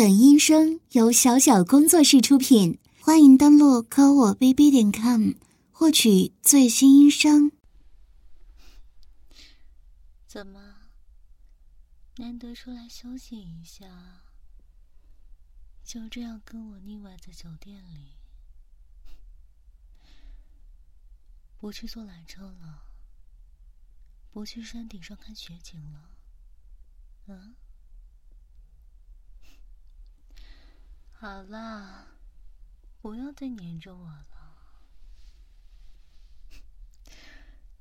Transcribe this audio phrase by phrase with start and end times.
[0.00, 5.32] 本音声由小小工作室出品，欢迎登录科我 bb 点 com
[5.70, 7.52] 获取最新音声。
[10.26, 10.74] 怎么，
[12.16, 14.22] 难得出来休息一下，
[15.84, 18.14] 就这样跟我腻歪在酒店里，
[21.58, 22.84] 不去坐缆车了，
[24.30, 26.08] 不去山顶上看雪景了，
[27.26, 27.54] 嗯？
[31.20, 32.06] 好啦，
[33.02, 34.56] 不要再黏着我了。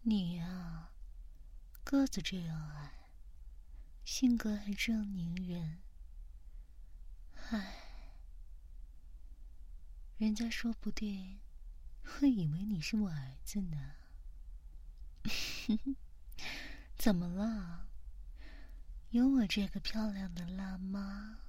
[0.02, 0.90] 你呀，
[1.86, 2.92] 个子这样矮，
[4.04, 5.80] 性格还这样粘人，
[7.50, 7.76] 唉，
[10.18, 11.40] 人家说不定
[12.04, 13.96] 会以为你是我儿子呢。
[16.98, 17.88] 怎么了？
[19.12, 21.40] 有我这个漂亮的辣妈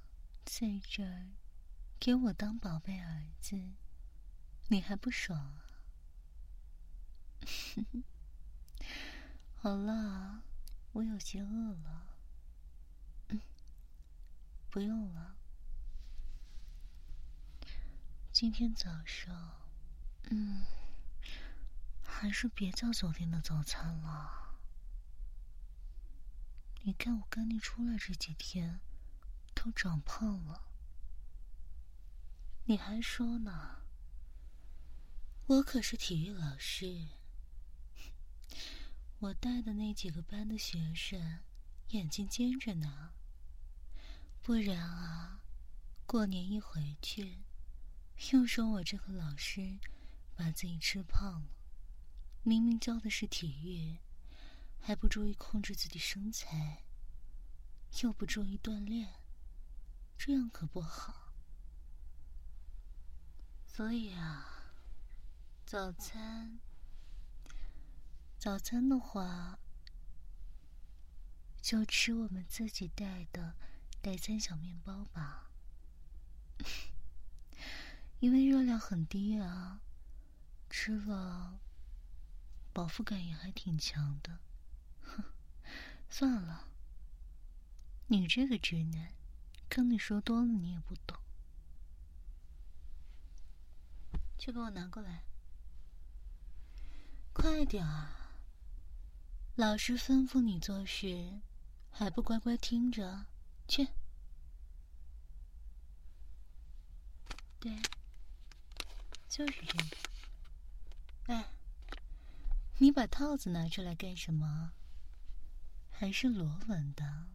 [0.45, 1.31] 在这儿。
[2.01, 3.55] 给我当宝贝儿子，
[4.69, 5.61] 你还不爽啊？
[9.53, 10.41] 好了，
[10.93, 12.17] 我有些饿了。
[13.27, 13.39] 嗯，
[14.71, 15.35] 不用了。
[18.31, 19.61] 今天早上，
[20.31, 20.65] 嗯，
[22.03, 24.57] 还是别叫酒店的早餐了。
[26.81, 28.79] 你看我跟你出来这几天，
[29.53, 30.70] 都长胖了。
[32.65, 33.81] 你还说呢？
[35.47, 37.07] 我可是体育老师，
[39.19, 41.39] 我带的那几个班的学生
[41.89, 43.13] 眼睛尖着呢。
[44.43, 45.41] 不然啊，
[46.05, 47.39] 过年一回去，
[48.31, 49.79] 又说我这个老师
[50.35, 51.49] 把自己吃胖了。
[52.43, 53.97] 明明教的是体育，
[54.79, 56.83] 还不注意控制自己身材，
[58.01, 59.15] 又不注意锻炼，
[60.17, 61.30] 这样可不好。
[63.73, 64.73] 所以啊，
[65.65, 66.59] 早餐，
[68.37, 69.57] 早餐的话，
[71.61, 73.55] 就吃我们自己带的
[74.01, 75.49] 代餐小面包吧，
[78.19, 79.79] 因为热量很低啊，
[80.69, 81.57] 吃了
[82.73, 84.39] 饱腹感也还挺强的。
[85.01, 85.23] 哼，
[86.11, 86.67] 算了，
[88.07, 89.13] 你这个直男，
[89.69, 91.17] 跟你说多了你也不懂。
[94.41, 95.23] 去给我拿过来，
[97.31, 98.09] 快点儿！
[99.53, 101.41] 老师吩咐你做事，
[101.91, 103.27] 还不乖乖听着？
[103.67, 103.87] 去。
[107.59, 107.79] 对，
[109.29, 109.85] 就是这个。
[111.27, 111.45] 哎，
[112.79, 114.73] 你把套子拿出来干什么？
[115.91, 117.27] 还是螺纹的？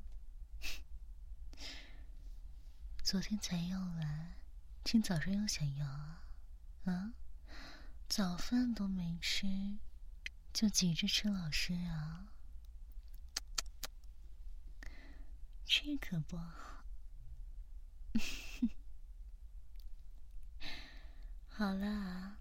[3.04, 4.34] 昨天才用完，
[4.82, 6.25] 今早上又想要？
[6.90, 7.12] 啊，
[8.08, 9.78] 早饭都没吃，
[10.52, 12.26] 就急着吃老师啊？
[15.66, 16.84] 这可不好。
[21.48, 22.36] 好了，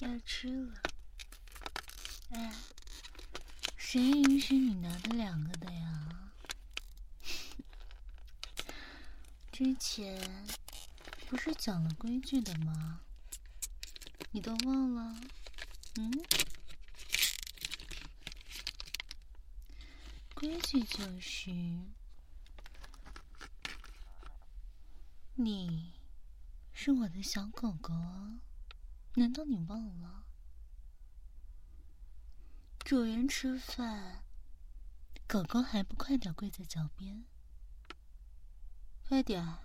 [0.00, 0.74] 要吃了。
[2.30, 2.54] 哎，
[3.76, 6.30] 谁允许你拿的两个的呀？
[9.50, 10.20] 之前。
[11.28, 13.02] 不是讲了规矩的吗？
[14.30, 15.20] 你都忘了？
[15.96, 16.10] 嗯？
[20.34, 21.50] 规矩就是，
[25.34, 25.92] 你
[26.72, 27.92] 是我的小狗狗，
[29.16, 30.24] 难道你忘了？
[32.78, 34.24] 主人吃饭，
[35.26, 37.26] 狗狗还不快点跪在脚边？
[39.06, 39.58] 快点，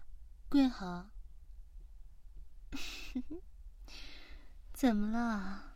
[0.50, 1.10] 跪好！
[4.74, 5.76] 怎么了？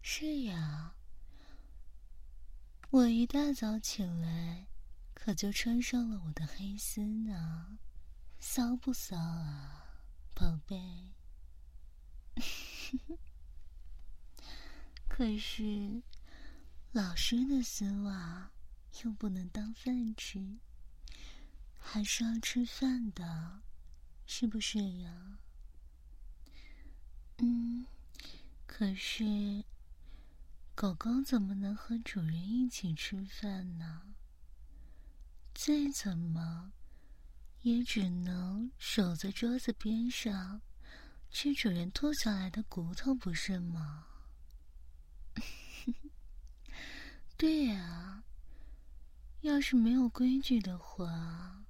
[0.00, 0.94] 是呀，
[2.90, 4.66] 我一大早起来，
[5.14, 7.78] 可就穿上了我的黑丝呢，
[8.38, 10.02] 骚不骚啊，
[10.34, 11.14] 宝贝？
[15.08, 16.02] 可是
[16.92, 18.50] 老师的丝袜
[19.02, 20.58] 又不能当饭吃，
[21.78, 23.63] 还是要吃饭的。
[24.26, 25.38] 是不是呀？
[27.38, 27.86] 嗯，
[28.66, 29.64] 可是
[30.74, 34.14] 狗狗怎么能和主人一起吃饭呢？
[35.54, 36.72] 再怎么
[37.62, 40.60] 也只能守在桌子边上，
[41.30, 44.06] 吃主人吐下来的骨头，不是吗？
[47.36, 48.24] 对呀，
[49.42, 51.63] 要是没有规矩的话，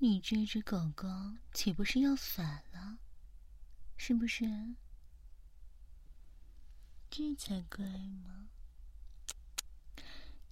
[0.00, 1.08] 你这只狗狗
[1.52, 2.98] 岂不是要反了？
[3.96, 4.76] 是不是？
[7.10, 8.48] 这才怪嘛！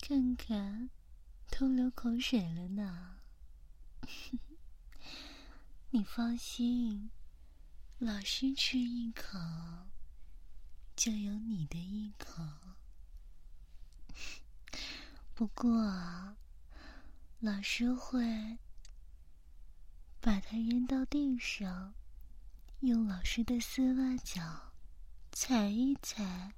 [0.00, 0.90] 看看，
[1.48, 3.18] 都流口水了呢。
[5.90, 7.12] 你放心，
[7.98, 9.38] 老师吃一口，
[10.96, 12.42] 就有你的一口。
[15.34, 16.36] 不过，
[17.38, 18.58] 老师会
[20.20, 21.94] 把它扔到地上，
[22.80, 24.72] 用老师的丝袜脚
[25.32, 26.54] 踩一踩，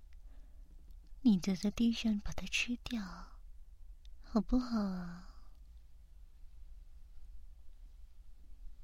[1.22, 3.02] 你就在地上把它吃掉，
[4.22, 5.28] 好不好啊？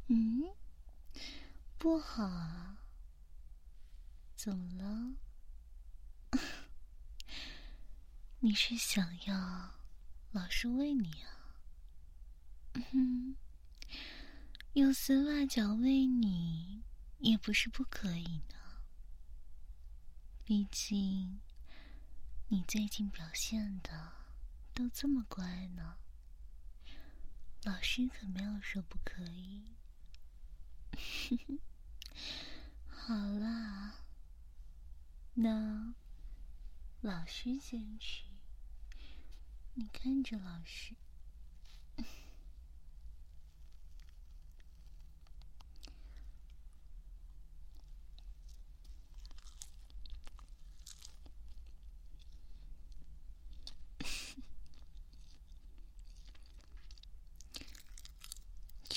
[0.09, 0.55] 嗯，
[1.79, 2.79] 不好啊？
[4.37, 5.15] 怎么了？
[8.41, 9.71] 你是想要
[10.33, 11.57] 老师喂你啊？
[12.75, 13.37] 嗯哼，
[14.75, 16.83] 用丝袜脚喂你
[17.21, 18.83] 也不是不可以呢。
[20.45, 21.41] 毕竟
[22.49, 24.13] 你最近表现的
[24.75, 25.99] 都这么乖呢，
[27.63, 29.77] 老师可没有说不可以。
[32.89, 33.95] 好啦，
[35.35, 35.95] 那
[37.01, 38.25] 老师先去，
[39.75, 40.97] 你看着老师。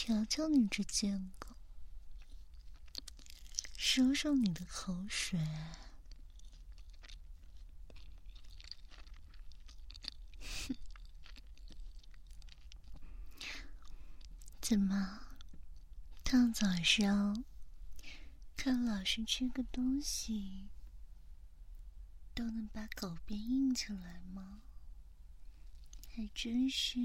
[0.08, 1.58] 瞧瞧你这贱狗！
[3.76, 5.38] 收收你的口水！
[14.62, 15.28] 怎么，
[16.24, 17.44] 大早上
[18.56, 20.70] 看老师吃个东西，
[22.34, 24.62] 都能把狗便硬起来吗？
[26.16, 26.98] 还真是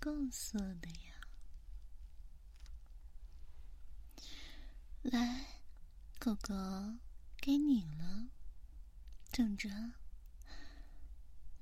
[0.00, 1.15] 够色的呀！
[5.10, 5.46] 来。
[6.18, 6.54] 狗狗，
[7.40, 8.30] 该你了，
[9.30, 9.68] 等着，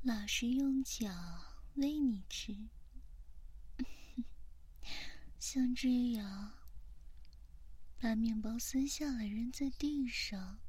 [0.00, 1.10] 老师用脚
[1.74, 2.70] 喂你吃，
[5.38, 6.54] 像这样，
[7.98, 10.60] 把面包撕下来扔在地上，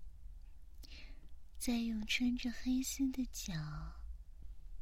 [1.57, 3.54] 再用穿着黑丝的脚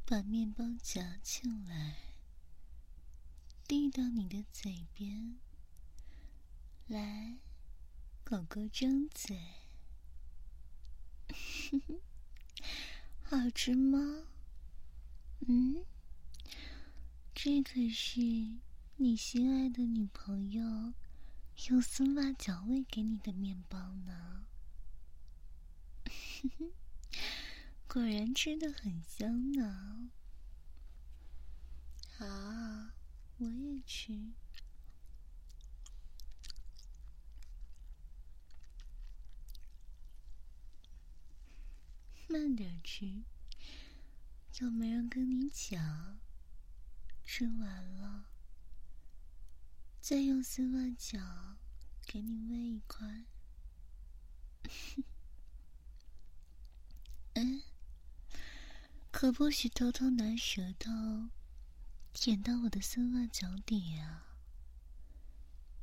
[0.04, 1.98] 把面包夹起来，
[3.68, 5.38] 递到你的嘴边，
[6.88, 7.38] 来。
[8.24, 9.38] 狗狗张嘴，
[13.22, 14.26] 好吃吗？
[15.46, 15.84] 嗯，
[17.34, 18.20] 这可是
[18.96, 20.94] 你心爱的女朋友
[21.68, 24.46] 用丝袜脚喂给你的面包呢。
[27.86, 30.10] 果然吃的很香呢。
[32.16, 32.24] 好，
[33.36, 34.32] 我也吃。
[42.28, 43.22] 慢点吃，
[44.60, 46.18] 又没人跟你抢。
[47.24, 48.26] 吃完了，
[50.00, 51.18] 再用丝袜脚
[52.06, 53.24] 给你喂一块。
[57.34, 57.62] 嗯，
[59.10, 61.30] 可不许偷偷拿舌头
[62.12, 64.36] 舔到我的丝袜脚底啊！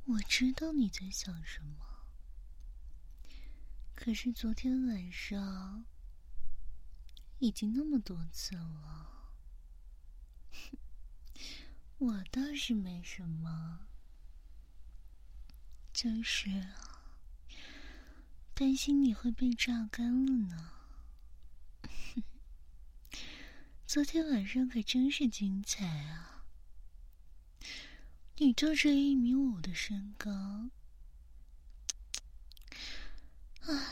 [0.04, 2.04] 我知道你在想什么，
[3.94, 5.84] 可是昨天晚上。
[7.42, 9.34] 已经那么多次了，
[11.98, 13.88] 我倒是没什么，
[15.92, 16.68] 就是
[18.54, 20.70] 担心你会被榨干了呢。
[23.88, 26.44] 昨天晚上可真是精彩啊！
[28.36, 30.70] 你就这一米五的身高，
[33.66, 33.86] 唉，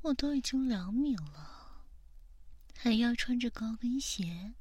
[0.00, 1.51] 我都已经两米了。
[2.84, 4.54] 还要穿着高跟鞋，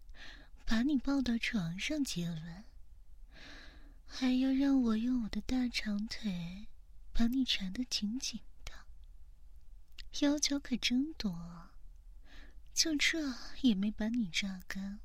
[0.63, 2.63] 把你抱到床上接吻，
[4.05, 6.67] 还要让我用我的大长腿
[7.11, 8.71] 把你缠得紧紧的，
[10.19, 11.69] 要求可真多，
[12.75, 14.99] 就这也没把你榨干。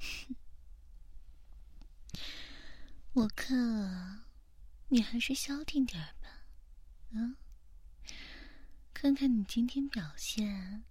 [0.00, 0.34] 哼
[3.14, 4.26] 我看啊，
[4.88, 6.42] 你还是消停点吧，
[7.16, 7.38] 啊，
[8.92, 10.82] 看看你今天表现。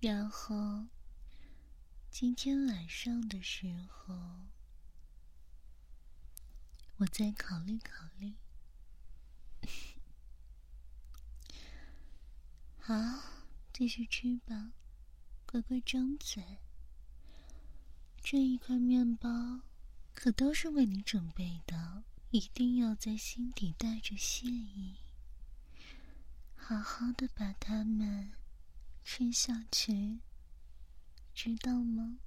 [0.00, 0.86] 然后，
[2.10, 4.14] 今天晚上的时候，
[6.98, 8.34] 我再考虑考虑。
[12.78, 12.94] 好，
[13.72, 14.72] 继续吃吧，
[15.46, 16.58] 乖乖张嘴。
[18.22, 19.62] 这一块面包
[20.14, 24.96] 可都是为你准备的，一定要在心底带着谢意，
[26.54, 28.32] 好好的把它们
[29.08, 30.18] 吃下去，
[31.32, 32.18] 知道吗？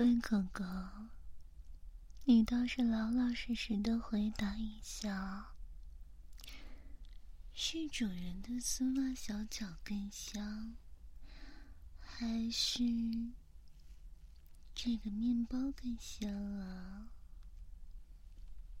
[0.00, 0.64] 乖狗狗，
[2.24, 5.52] 你倒是老老实实的回答一下：
[7.52, 10.74] 是主人的丝袜小脚更香，
[12.00, 12.82] 还是
[14.74, 17.10] 这个面包更香啊？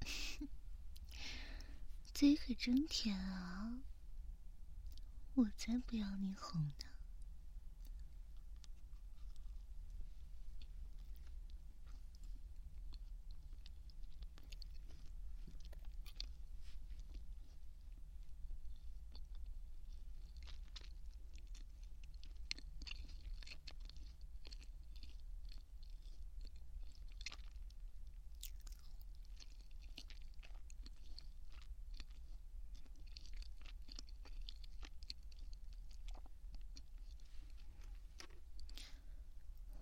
[2.14, 3.78] 嘴可真甜啊！
[5.34, 6.72] 我才不要你哄呢。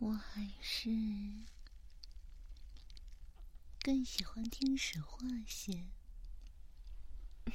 [0.00, 0.48] 我还
[0.80, 0.90] 是
[3.80, 5.88] 更喜欢听实话些。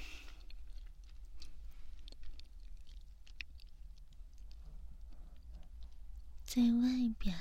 [6.43, 7.33] 在外边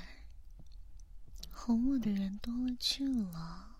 [1.51, 3.75] 哄我的人多了去了，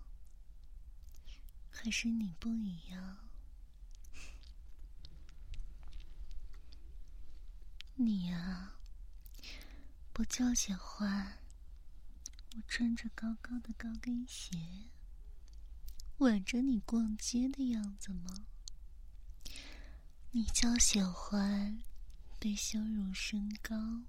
[1.72, 3.16] 可是你不一样，
[7.96, 8.72] 你呀。
[10.12, 11.38] 不叫喜欢
[12.56, 14.56] 我穿着高高的高跟鞋
[16.18, 18.46] 挽着你逛街的样子吗？
[20.30, 21.82] 你叫喜欢
[22.38, 24.02] 被羞辱身高？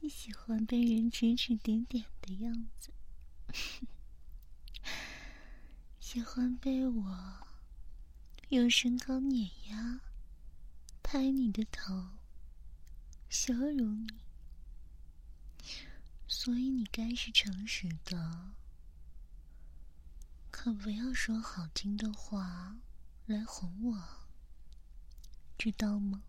[0.00, 2.92] 你喜欢被人指指点点的样子？
[6.00, 7.46] 喜欢被我
[8.48, 10.00] 用身高碾压，
[11.02, 12.08] 拍你的头？
[13.28, 14.08] 羞辱你，
[16.26, 18.50] 所以你该是诚实的，
[20.50, 22.76] 可不要说好听的话
[23.26, 24.28] 来哄我，
[25.56, 26.22] 知道吗？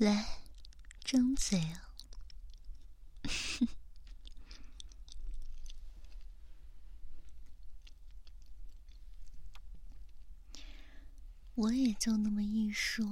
[0.00, 0.40] 来，
[1.04, 1.92] 张嘴啊！
[11.54, 13.04] 我也就那么一说，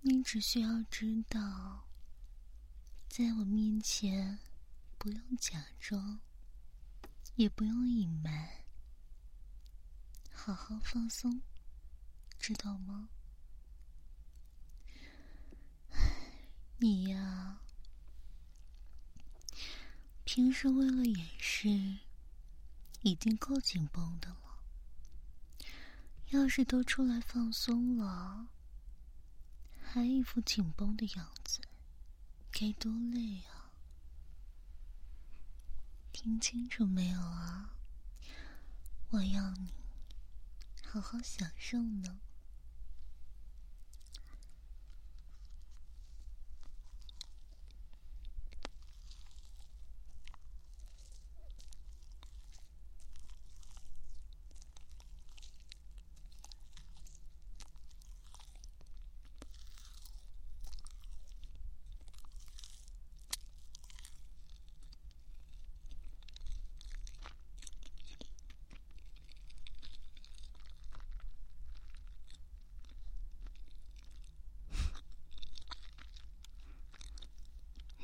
[0.00, 1.86] 你只需要知道，
[3.08, 4.40] 在我面前
[4.98, 6.18] 不用假装，
[7.36, 8.63] 也不用隐瞒。
[10.46, 11.40] 好好放松，
[12.38, 13.08] 知道吗？
[16.76, 17.60] 你呀，
[20.24, 21.70] 平时为了掩饰，
[23.00, 24.60] 已经够紧绷的了。
[26.28, 28.48] 要是都出来放松了，
[29.80, 31.62] 还一副紧绷的样子，
[32.52, 33.72] 该多累啊！
[36.12, 37.70] 听清楚没有啊？
[39.08, 39.72] 我要你
[40.94, 42.20] 好好享受呢。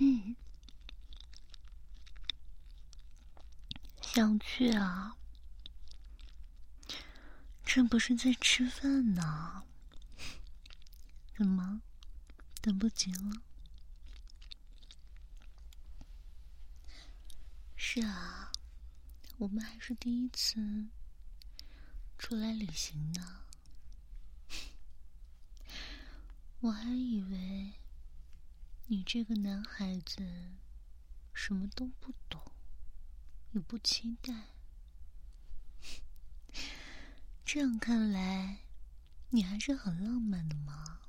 [0.00, 0.34] 嗯，
[4.20, 5.16] 想去啊？
[7.64, 9.64] 这不是在吃饭呢？
[11.34, 11.80] 怎么，
[12.60, 13.40] 等不及了？
[17.74, 18.52] 是啊，
[19.38, 20.88] 我们还是第一次
[22.18, 23.46] 出来旅行呢。
[26.60, 27.72] 我还以为。
[28.88, 30.58] 你这个男孩子，
[31.32, 32.49] 什么都不懂，
[33.52, 34.32] 也不期待。
[37.44, 38.58] 这样看来，
[39.30, 41.00] 你还是很浪漫的嘛。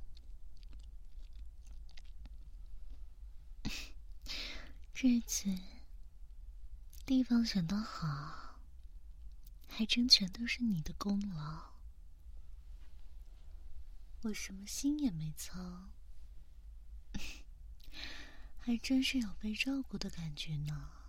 [4.93, 5.55] 这次
[7.05, 8.59] 地方选的好，
[9.67, 11.71] 还真全都是你的功劳。
[14.23, 15.89] 我什么心也没操。
[18.59, 21.00] 还真是有被照顾的感觉呢，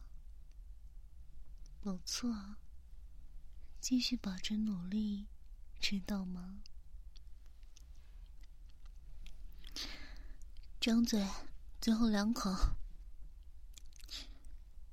[1.83, 2.55] 不错，
[3.81, 5.27] 继续保持努力，
[5.81, 6.63] 知道吗？
[10.81, 11.27] 张嘴，
[11.81, 12.77] 最后两口。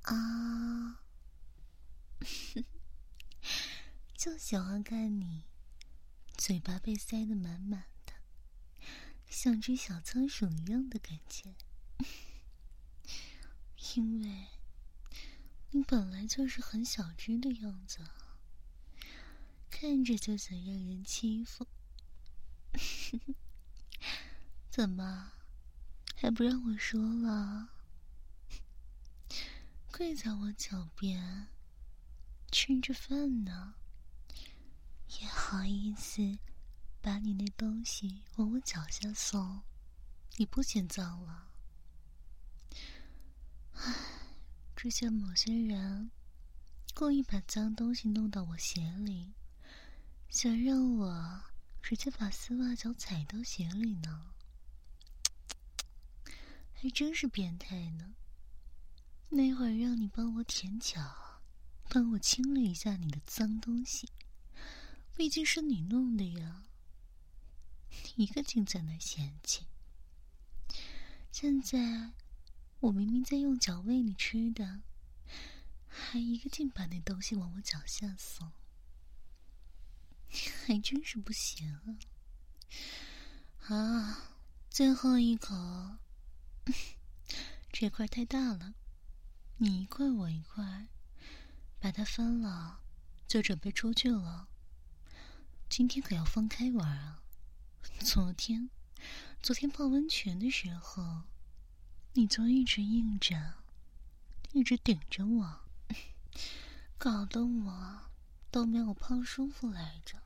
[0.01, 1.00] 啊，
[4.17, 5.43] 就喜欢看你
[6.36, 8.14] 嘴巴被塞得满满的，
[9.29, 11.53] 像只小仓鼠一样的感觉。
[13.96, 14.48] 因为
[15.72, 18.00] 你本来就是很小只的样子，
[19.70, 21.68] 看着就想让人欺负。
[24.70, 25.34] 怎么
[26.16, 27.70] 还不让我说了？
[29.92, 31.48] 跪在我脚边
[32.51, 33.75] 吃着饭呢，
[35.20, 36.40] 也好意思
[37.01, 39.62] 把你那东西往我脚下送？
[40.38, 41.48] 你不嫌脏了？
[43.75, 44.19] 唉，
[44.81, 46.09] 之前某些人
[46.94, 49.33] 故意把脏东西弄到我鞋里，
[50.29, 51.42] 想让我
[51.83, 54.31] 直接把丝袜脚踩到鞋里呢，
[56.72, 58.15] 还真是变态呢。
[59.27, 61.42] 那会儿让你帮我舔脚，
[61.89, 64.09] 帮我清理一下你的脏东西，
[65.13, 66.63] 毕竟是你弄的呀，
[68.15, 69.65] 一个劲在那嫌弃。
[71.33, 72.13] 现在。
[72.81, 74.79] 我明明在用脚喂你吃的，
[75.89, 78.53] 还一个劲把那东西往我脚下送，
[80.65, 82.00] 还真是不行
[83.68, 83.68] 啊！
[83.68, 84.37] 啊，
[84.70, 85.98] 最后一口，
[87.70, 88.75] 这块太大了，
[89.57, 90.87] 你一块我一块，
[91.81, 92.79] 把它分了，
[93.27, 94.48] 就准备出去了。
[95.68, 97.24] 今天可要放开玩啊！
[98.00, 98.70] 昨天，
[99.42, 101.24] 昨天泡温泉的时候。
[102.20, 103.53] 你就一直硬着，
[104.51, 105.62] 一直顶着我，
[107.00, 108.01] 搞得我
[108.51, 110.22] 都没有泡舒服来着。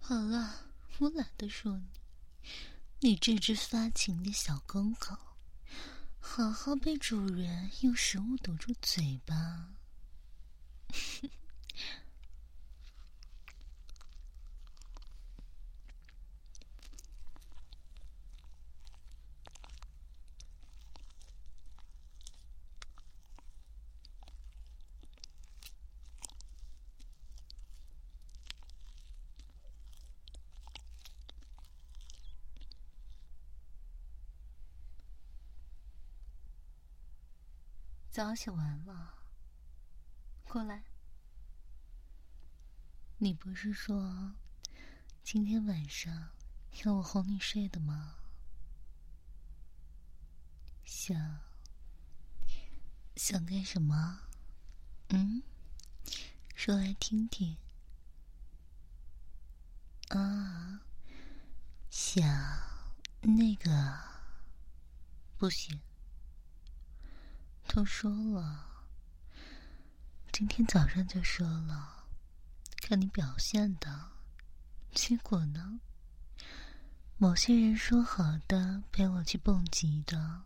[0.00, 0.64] 好了，
[0.98, 5.16] 我懒得说你，你这只发情的小公狗，
[6.18, 9.68] 好好被主人用食物堵住嘴巴。
[38.20, 39.14] 早写完了，
[40.44, 40.84] 过来。
[43.16, 44.34] 你不是说
[45.22, 46.28] 今天晚上
[46.84, 48.16] 要我哄你睡的吗？
[50.84, 51.40] 想
[53.16, 54.20] 想干什么？
[55.08, 55.42] 嗯，
[56.54, 57.56] 说来听听。
[60.10, 60.82] 啊，
[61.88, 62.22] 想
[63.22, 63.98] 那个
[65.38, 65.80] 不行。
[67.72, 68.66] 都说了，
[70.32, 72.04] 今天早上就说了，
[72.82, 74.10] 看你表现的，
[74.92, 75.78] 结果呢？
[77.16, 80.42] 某些人说好的陪我去蹦极的，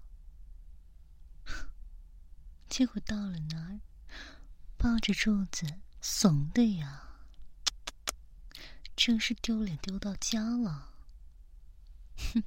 [2.69, 3.81] 结果到了那儿，
[4.77, 7.09] 抱着柱子怂的呀，
[8.95, 10.93] 真是丢脸丢到家了。
[12.35, 12.45] 哼，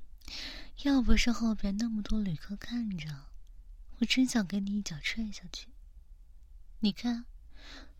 [0.84, 3.27] 要不是后边那么多旅客看着，
[4.00, 5.70] 我真想给你一脚踹下去。
[6.80, 7.26] 你看，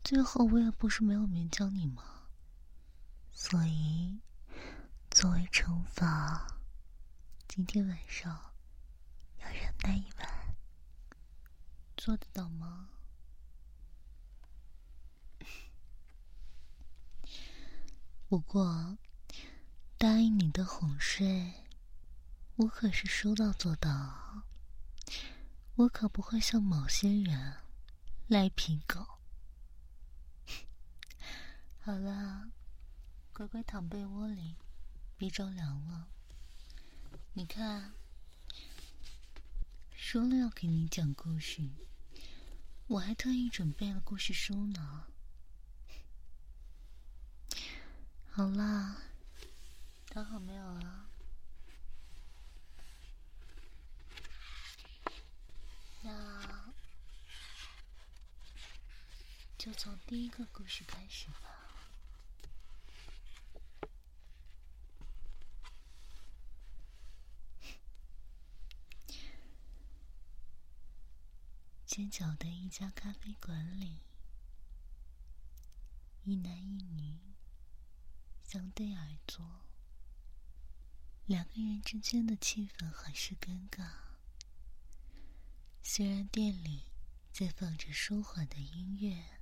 [0.04, 2.28] 最后我也不是没有勉强你吗？
[3.32, 4.20] 所以。
[5.10, 6.60] 作为惩罚，
[7.48, 8.54] 今天晚上
[9.40, 10.56] 要忍耐一晚，
[11.96, 12.90] 做得到吗？
[18.30, 19.00] 不过
[19.98, 21.52] 答应你的哄睡，
[22.58, 24.44] 我可是说到做到，
[25.78, 27.58] 我可不会像某些人
[28.28, 29.06] 赖皮狗。
[31.80, 32.50] 好了，
[33.32, 34.56] 乖乖躺被窝里。
[35.20, 36.08] 别着凉了。
[37.34, 37.94] 你看，
[39.96, 41.70] 说了要给你讲故事，
[42.88, 45.06] 我还特意准备了故事书呢。
[48.32, 48.98] 好啦，
[50.10, 51.07] 躺好没有啊？
[56.08, 56.74] 那
[59.58, 61.40] 就从第一个故事开始吧。
[71.86, 73.98] 街角的一家咖啡馆里，
[76.24, 77.20] 一男一女
[78.46, 79.46] 相对而坐，
[81.26, 84.07] 两个人之间的气氛很是尴尬。
[85.82, 86.84] 虽然店里
[87.32, 89.40] 在放着舒缓的音乐，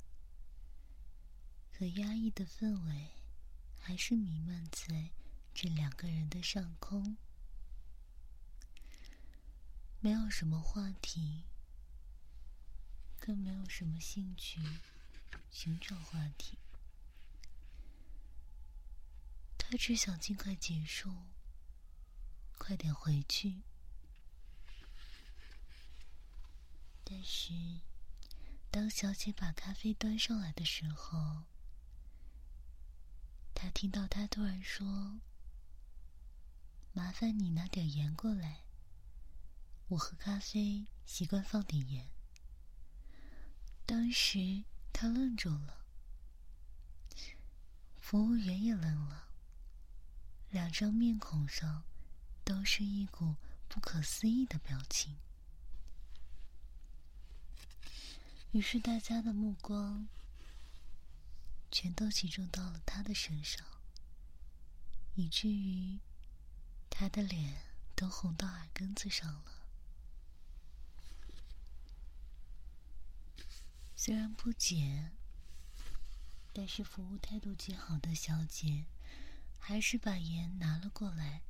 [1.72, 3.12] 可压抑的氛围
[3.80, 5.12] 还是弥漫在
[5.54, 7.18] 这两个人的上空，
[10.00, 11.44] 没有什么话题。
[13.18, 14.62] 更没有什么兴趣
[15.50, 16.60] 寻找话题，
[19.58, 21.12] 他只想尽快结束，
[22.60, 23.64] 快点回去。
[27.08, 27.54] 但是，
[28.72, 31.44] 当小姐把咖啡端上来的时候，
[33.54, 35.22] 他听到她突然说
[36.94, 38.64] ：“麻烦你拿点盐过来，
[39.90, 42.10] 我喝咖啡习惯放点盐。”
[43.86, 45.86] 当时他愣住了，
[48.00, 49.30] 服务员也愣了，
[50.50, 51.84] 两张面孔上
[52.44, 53.36] 都是一股
[53.68, 55.20] 不可思议的表情。
[58.56, 60.08] 于是大家的目光
[61.70, 63.68] 全都集中到了他的身上，
[65.16, 66.00] 以至于
[66.90, 67.64] 他的脸
[67.98, 69.68] 都红到耳根子上了。
[73.94, 75.12] 虽然不解，
[76.54, 78.86] 但是服务态度极好的小姐，
[79.60, 81.42] 还是把盐拿了过来，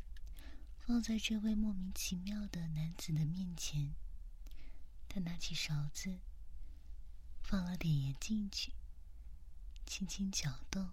[0.79, 3.93] 放在这位莫名其妙的男子的面前。
[5.07, 6.17] 她拿起勺子，
[7.47, 8.73] 放了点盐进去，
[9.85, 10.89] 轻轻搅动，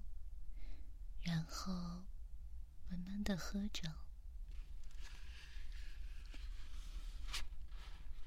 [1.22, 1.72] 然后
[2.90, 3.94] 慢慢的喝着。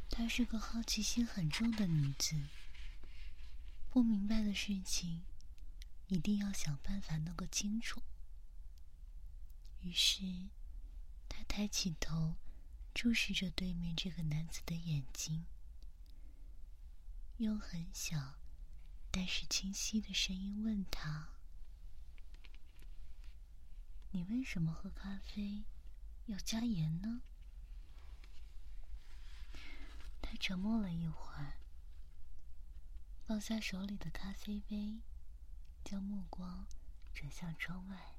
[0.10, 2.36] 她是个好奇心很重的女子。
[3.92, 5.24] 不明白的事情，
[6.08, 8.02] 一定要想办法弄个清楚。
[9.82, 10.50] 于是，
[11.30, 12.36] 他抬起头，
[12.92, 15.46] 注视着对面这个男子的眼睛，
[17.38, 18.36] 用很小
[19.12, 21.30] 但是清晰的声音问他
[24.12, 25.66] ：“你为什么喝咖啡
[26.28, 27.22] 要加盐呢？”
[30.22, 31.58] 他沉默了一会儿。
[33.26, 35.02] 放下手里的咖啡杯，
[35.84, 36.66] 将目光
[37.14, 38.16] 转向窗外。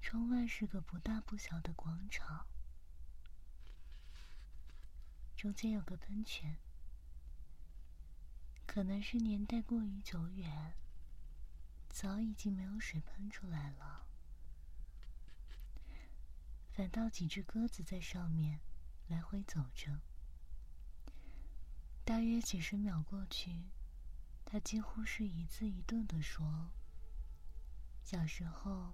[0.00, 2.46] 窗外是个不大不小的广场，
[5.36, 6.56] 中间有个喷泉，
[8.76, 10.74] 可能是年代过于久远，
[11.88, 14.06] 早已经没有水喷出来了，
[16.74, 18.60] 反倒几只鸽子在上面
[19.08, 20.02] 来回走着。
[22.04, 23.62] 大约几十秒过去，
[24.44, 26.70] 他几乎是一字一顿的说
[28.04, 28.92] ：“小时候，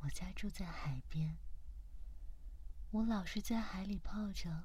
[0.00, 1.36] 我家住在海边，
[2.90, 4.64] 我老是在海里泡着，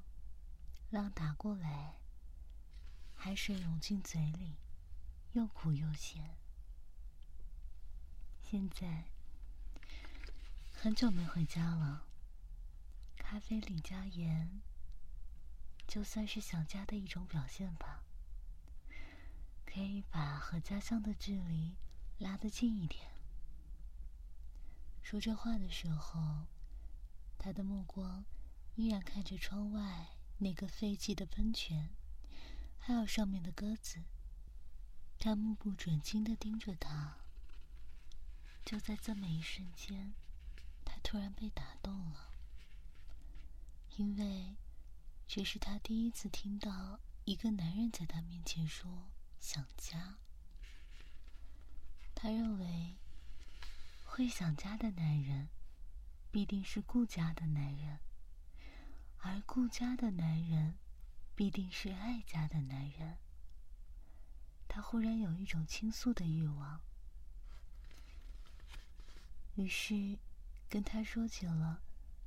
[0.89, 1.99] 浪打过来，
[3.25, 4.57] 海水涌进嘴里，
[5.31, 6.35] 又苦又咸。
[8.41, 9.05] 现在
[10.73, 12.05] 很久没回家了，
[13.15, 14.59] 咖啡里加盐，
[15.87, 18.03] 就算是想家的一种表现吧。
[19.65, 21.77] 可以把和家乡的距离
[22.19, 23.09] 拉得近一点。
[25.01, 26.47] 说这话的时候，
[27.39, 28.25] 他的目光
[28.75, 31.89] 依然看着窗外那个废弃的喷泉，
[32.85, 34.03] 还有上面的鸽子。
[35.17, 37.17] 他目不转睛的盯着他。
[38.65, 40.13] 就在这么一瞬间，
[40.83, 42.33] 他突然被打动了，
[43.95, 44.55] 因为
[45.27, 49.09] 这是他第一次听到一个男人在他面前说。
[49.39, 50.15] 想家，
[52.15, 52.95] 他认为
[54.05, 55.49] 会想家的男人
[56.31, 57.99] 必定是顾家的男人，
[59.17, 60.75] 而顾家的男人
[61.35, 63.17] 必定是爱家的男人。
[64.67, 66.81] 他忽然有一种倾诉的欲望，
[69.55, 70.17] 于是
[70.69, 71.81] 跟他说起了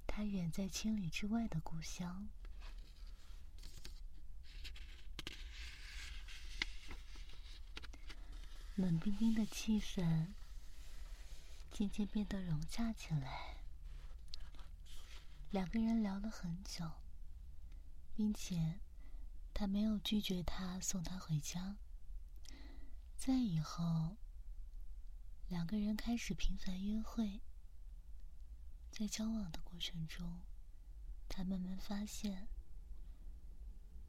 [0.07, 2.29] 他远在千里之外的故乡。
[8.77, 10.27] 冷冰冰的气氛
[11.73, 13.57] 渐渐变得融洽起来。
[15.51, 16.91] 两个人聊了很久，
[18.15, 18.79] 并且
[19.59, 21.79] 他没有拒绝他送他回家。
[23.17, 24.19] 在以后，
[25.49, 27.41] 两个人开始频繁约会。
[28.91, 30.43] 在交往的过程中，
[31.27, 32.49] 他慢慢发现，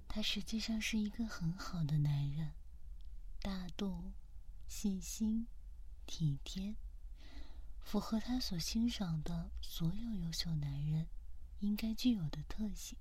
[0.09, 2.51] 他实际上是一个很好的男人，
[3.41, 4.11] 大度。
[4.67, 5.47] 细心、
[6.05, 6.75] 体贴，
[7.79, 11.07] 符合他所欣赏的所有优秀男人
[11.59, 12.97] 应该具有的特性。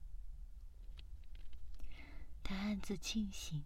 [2.48, 3.64] 他暗自庆幸，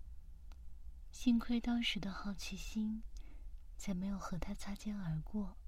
[1.13, 3.03] 幸亏当时的好奇心，
[3.77, 5.59] 才没有和他擦肩而过。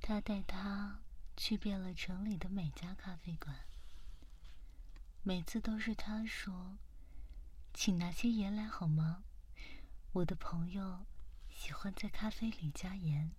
[0.00, 1.02] 他带他
[1.36, 3.66] 去遍了城里的每家咖啡馆，
[5.22, 6.78] 每次都是他说
[7.74, 9.24] ：“请拿些盐来好吗？
[10.12, 11.04] 我的朋友。”
[11.54, 13.30] 喜欢在咖啡里加盐。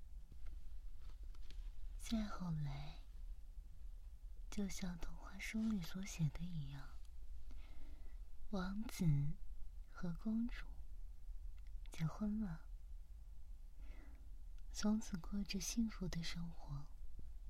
[1.99, 3.01] 再后来，
[4.49, 6.94] 就像童话书里所写的一样，
[8.51, 9.05] 王子
[9.91, 10.65] 和公主
[11.91, 12.61] 结婚了，
[14.71, 16.85] 从此过着幸福的生活，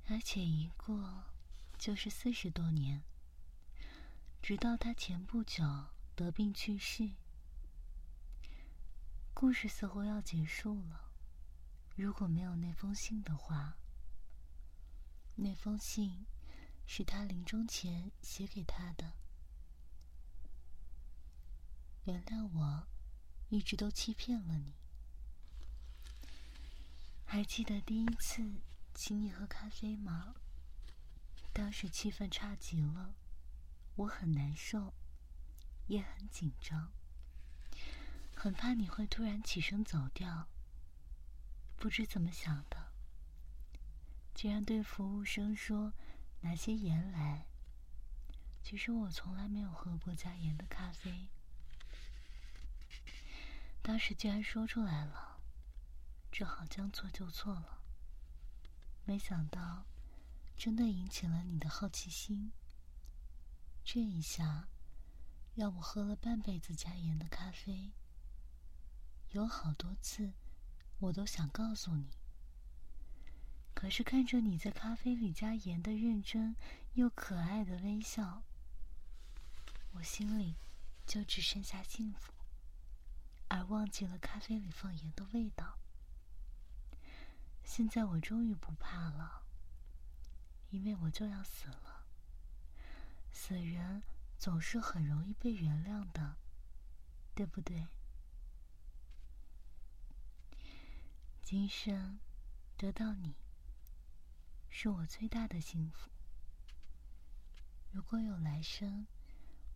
[0.07, 1.25] 而且一过
[1.77, 3.03] 就是四十多年，
[4.41, 5.63] 直到他前不久
[6.15, 7.11] 得病去世。
[9.33, 11.11] 故事似乎要结束了。
[11.95, 13.77] 如果没有那封信的话，
[15.35, 16.25] 那封信
[16.87, 19.13] 是他临终前写给他的。
[22.05, 22.87] 原谅我，
[23.49, 24.73] 一直都欺骗了你。
[27.25, 28.61] 还记得第一次
[28.93, 30.35] 请你喝咖啡吗？
[31.51, 33.15] 当时气氛差极了，
[33.95, 34.93] 我很难受，
[35.87, 36.91] 也很紧张。
[38.35, 40.47] 很怕你会突然起身走掉。
[41.77, 42.91] 不知怎么想的，
[44.35, 45.93] 竟然对服务生说
[46.41, 47.47] 拿些盐来。
[48.61, 51.27] 其实我从来没有喝过加盐的咖啡，
[53.85, 55.37] 当时居然说出来了，
[56.31, 57.83] 只好将错就错了。
[59.05, 59.85] 没想到，
[60.57, 62.51] 真的引起了你的好奇心。
[63.83, 64.67] 这一下，
[65.53, 67.91] 让我喝了半辈子加盐的咖啡。
[69.33, 70.33] 有好多次，
[70.97, 72.09] 我都想告诉你，
[73.75, 76.55] 可是看着你在咖啡里加盐的认真
[76.95, 78.41] 又可爱的微笑，
[79.91, 80.55] 我心里
[81.05, 82.33] 就只剩下幸福，
[83.55, 85.77] 而忘记了咖啡里放盐的味道。
[87.63, 89.43] 现在我终于不怕了，
[90.71, 92.05] 因为我就要死了。
[93.31, 94.03] 死人
[94.37, 96.35] 总是很容易被原谅的，
[97.33, 97.87] 对不对？
[101.41, 102.19] 今生
[102.75, 103.35] 得到你，
[104.69, 106.09] 是我最大的幸福。
[107.91, 109.07] 如果有来生，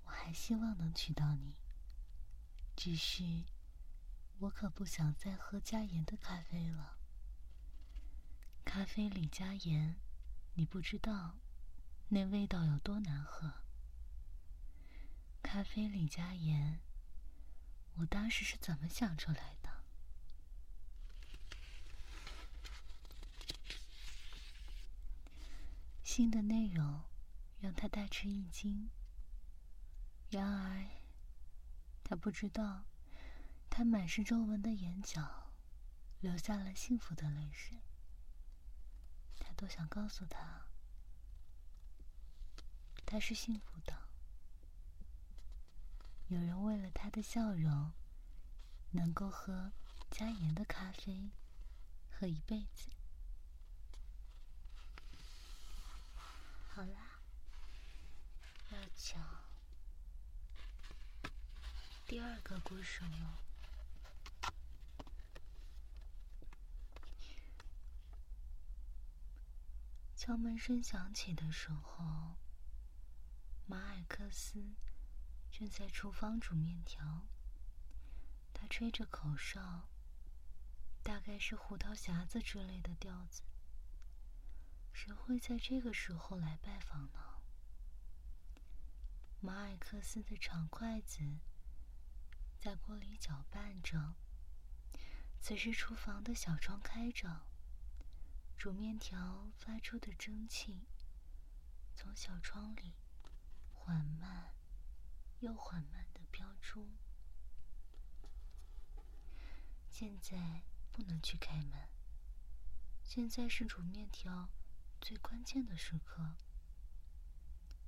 [0.03, 1.55] 我还希望能娶到你。
[2.75, 3.43] 只是，
[4.39, 6.97] 我可不想再喝加盐的咖啡了。
[8.63, 9.99] 咖啡里加盐，
[10.53, 11.39] 你不知道
[12.07, 13.55] 那味道有多难喝。
[15.43, 16.79] 咖啡里加盐，
[17.95, 19.69] 我当时是怎么想出来的？
[26.01, 27.01] 新的内容
[27.59, 28.89] 让他大吃一惊。
[30.29, 30.85] 然而，
[32.03, 32.85] 他不知道，
[33.79, 35.53] 他满是皱纹的眼角
[36.19, 37.79] 流下了幸福的泪水。
[39.39, 40.65] 他多想告诉他，
[43.05, 43.97] 他是幸福的。
[46.27, 47.93] 有人为了他的笑容，
[48.91, 49.71] 能够喝
[50.11, 51.31] 加盐的咖啡，
[52.11, 52.89] 喝一辈子。
[56.67, 57.21] 好啦，
[58.73, 59.25] 要讲
[62.05, 63.39] 第二个故事了。
[70.29, 72.37] 敲门声响起的时候，
[73.65, 74.75] 马尔克斯
[75.49, 77.25] 正在厨房煮面条。
[78.53, 79.89] 他吹着口哨，
[81.01, 83.41] 大概是胡桃匣子之类的调子。
[84.93, 87.41] 谁会在这个时候来拜访呢？
[89.41, 91.39] 马尔克斯的长筷子
[92.59, 94.13] 在锅里搅拌着。
[95.41, 97.47] 此时，厨房的小窗开着，
[98.59, 100.85] 煮面条发出的蒸汽
[101.95, 102.93] 从小窗里
[103.71, 104.53] 缓慢
[105.39, 106.89] 又缓慢的飘出。
[109.89, 111.87] 现在不能去开门。
[113.01, 114.49] 现在是煮面条。
[114.99, 116.35] 最关键的时刻，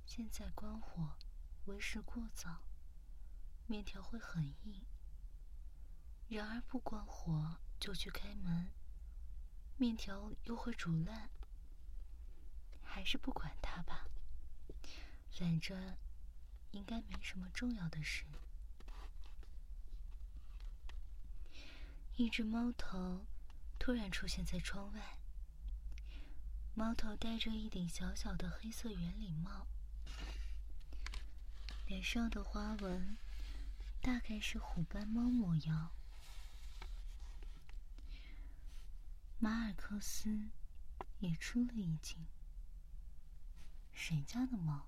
[0.06, 1.18] 现在关火
[1.66, 2.62] 为时过早，
[3.66, 4.86] 面条会很硬。
[6.30, 8.70] 然而不关火就去开门，
[9.76, 11.30] 面条又会煮烂。
[12.84, 14.06] 还是不管它吧，
[15.30, 15.96] 反正
[16.72, 18.24] 应该没什么重要的事。
[22.16, 23.24] 一只猫头
[23.78, 25.18] 突然出现在窗外。
[26.74, 29.66] 猫头戴着一顶小小的黑色圆礼帽，
[31.86, 33.16] 脸上的花纹
[34.02, 35.90] 大概是虎斑猫模样。
[39.42, 40.50] 马尔克斯
[41.18, 42.16] 也出了一惊
[43.90, 44.86] ：“谁家的猫？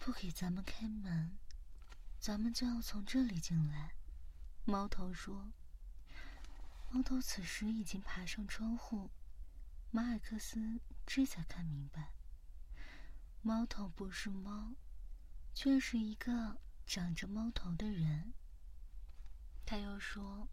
[0.00, 1.38] 不给咱们开门，
[2.18, 3.94] 咱们就要从这里进来。”
[4.66, 5.52] 猫头说。
[6.90, 9.12] 猫头此时已经爬上窗户。
[9.92, 12.14] 马尔克斯这才看明白，
[13.42, 14.74] 猫头不是猫，
[15.54, 18.32] 却是一个长着猫头的人。
[19.64, 20.48] 他又说：“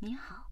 [0.00, 0.50] 你好，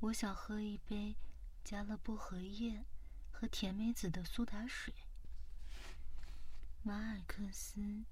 [0.00, 1.16] 我想喝一杯
[1.62, 2.84] 加了薄荷叶
[3.30, 4.94] 和甜梅子的苏打水。”
[6.82, 8.04] 马尔克斯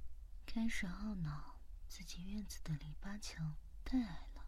[0.44, 4.46] 开始懊恼自己院子的篱笆墙太矮了，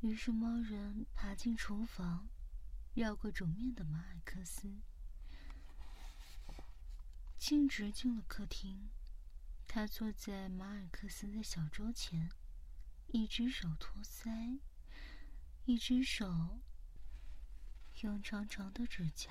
[0.00, 2.28] 于是猫人爬进厨房。
[2.94, 4.82] 绕过煮面的马尔克斯，
[7.38, 8.90] 径直进了客厅。
[9.66, 12.28] 他坐在马尔克斯的小桌前，
[13.06, 14.58] 一只手托腮，
[15.64, 16.58] 一只手
[18.00, 19.30] 用长长的指甲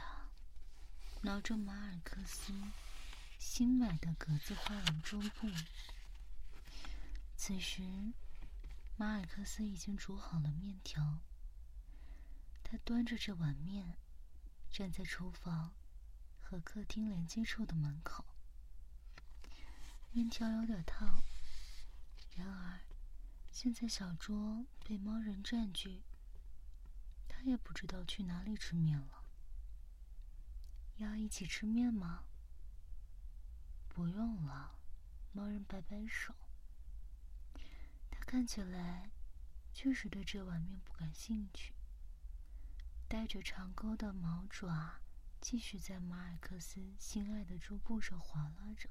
[1.24, 2.54] 挠着马尔克斯
[3.38, 5.50] 新买的格子花纹桌布。
[7.36, 8.14] 此时，
[8.96, 11.20] 马尔克斯已经煮好了面条。
[12.64, 13.98] 他端着这碗面，
[14.72, 15.74] 站在厨房
[16.40, 18.24] 和客厅连接处的门口。
[20.14, 21.22] 面条有点烫，
[22.38, 22.80] 然而
[23.52, 26.04] 现在小桌被猫人占据，
[27.44, 29.26] 他也不知道去哪里吃面了。
[30.98, 32.24] 要一起吃面吗？
[33.90, 34.76] 不用了，
[35.34, 36.36] 猫人摆摆手。
[38.12, 39.10] 他看起来
[39.74, 41.74] 确实对这碗面不感兴趣。
[43.08, 45.02] 带着长钩的毛爪，
[45.42, 48.88] 继续在马尔克斯心爱的桌布上划拉着。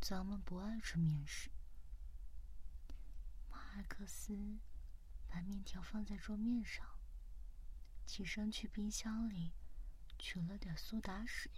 [0.00, 1.48] 咱们不爱吃面食。
[3.48, 4.58] 马尔克斯
[5.28, 6.84] 把面条放在桌面上，
[8.06, 9.52] 起身去冰箱里
[10.18, 11.50] 取了点苏打水，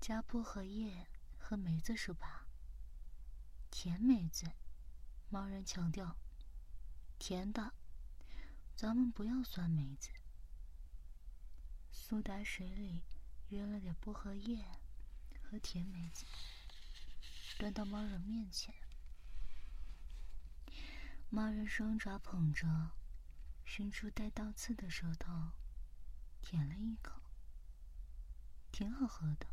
[0.00, 1.06] 加薄荷叶
[1.38, 2.46] 和梅子是吧？
[3.70, 4.46] 甜梅子，
[5.30, 6.16] 猫人强调，
[7.18, 7.72] 甜的。
[8.74, 10.10] 咱们不要酸梅子。
[11.90, 13.02] 苏打水里
[13.48, 14.64] 约了点薄荷叶
[15.42, 16.26] 和甜梅子，
[17.58, 18.74] 端到猫人面前。
[21.30, 22.90] 猫人双爪捧着，
[23.64, 25.52] 伸出带倒刺的舌头，
[26.42, 27.22] 舔了一口，
[28.70, 29.46] 挺好喝的。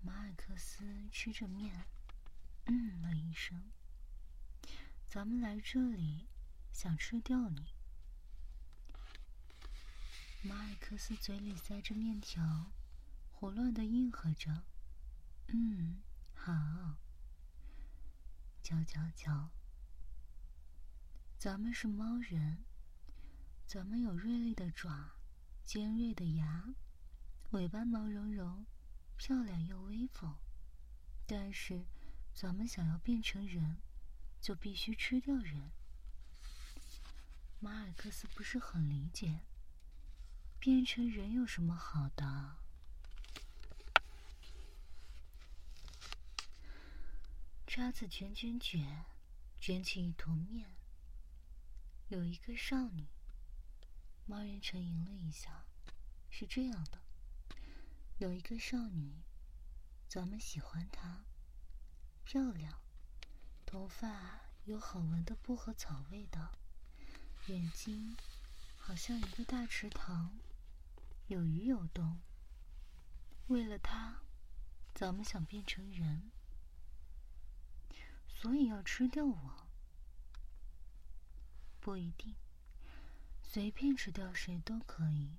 [0.00, 1.86] 马尔克斯吃着面，
[2.66, 3.70] 嗯了一声。
[5.06, 6.26] 咱们来这里，
[6.72, 7.74] 想吃掉你。
[10.42, 12.72] 马尔克斯嘴里塞着面条，
[13.32, 14.64] 胡乱的应和着
[15.48, 16.02] ：“嗯，
[16.34, 16.98] 好，
[18.62, 19.50] 嚼嚼嚼。
[21.38, 22.64] 咱们是猫人，
[23.66, 25.16] 咱们有锐利的爪，
[25.64, 26.72] 尖锐的牙，
[27.50, 28.64] 尾巴毛茸茸，
[29.16, 30.36] 漂亮又威风。
[31.26, 31.84] 但是，
[32.32, 33.78] 咱们想要变成人，
[34.40, 35.72] 就必须吃掉人。
[37.58, 39.40] 马尔克斯不是很理解，
[40.60, 42.58] 变成人有什么好的？
[47.66, 49.04] 叉子卷卷卷，
[49.60, 50.76] 卷起一坨面。
[52.08, 53.08] 有一个少女。
[54.28, 55.66] 猫人沉吟了一下，
[56.28, 57.00] 是这样的：
[58.18, 59.22] 有一个少女，
[60.08, 61.24] 咱们喜欢她，
[62.24, 62.80] 漂亮，
[63.64, 66.50] 头发有好闻的薄荷草味道。
[67.46, 68.16] 眼睛
[68.76, 70.36] 好像一个大池塘，
[71.28, 72.18] 有鱼有洞。
[73.46, 74.22] 为了她，
[74.92, 76.32] 咱们想变成人，
[78.26, 79.68] 所以要吃掉我。
[81.78, 82.34] 不一定，
[83.48, 85.38] 随便吃掉谁都可以，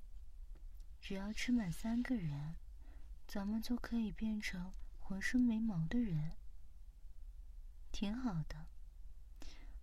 [0.99, 2.55] 只要吃满三个人，
[3.28, 6.32] 咱们就可以变成浑身没毛的人。
[7.91, 8.66] 挺好的，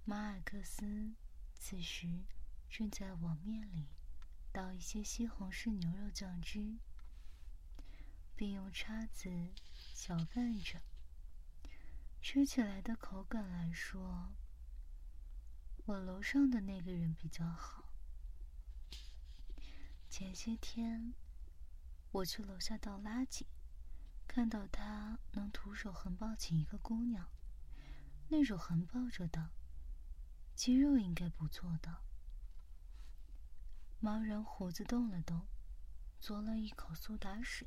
[0.05, 1.13] 马尔克斯。
[1.55, 2.25] 此时，
[2.69, 3.87] 正在往面里
[4.53, 6.77] 倒一些西红柿牛肉酱汁，
[8.35, 9.31] 并用叉子
[9.95, 10.81] 搅拌着。
[12.21, 14.33] 吃起来的口感来说，
[15.87, 17.84] 我楼上的那个人比较好。
[20.17, 21.13] 前些天，
[22.13, 23.47] 我去楼下倒垃圾，
[24.29, 27.29] 看到他能徒手横抱起一个姑娘，
[28.29, 29.51] 那种横抱着的。
[30.55, 32.05] 肌肉应该不错的。
[34.01, 35.49] 盲人胡子动了动，
[36.21, 37.67] 嘬了一口苏打水。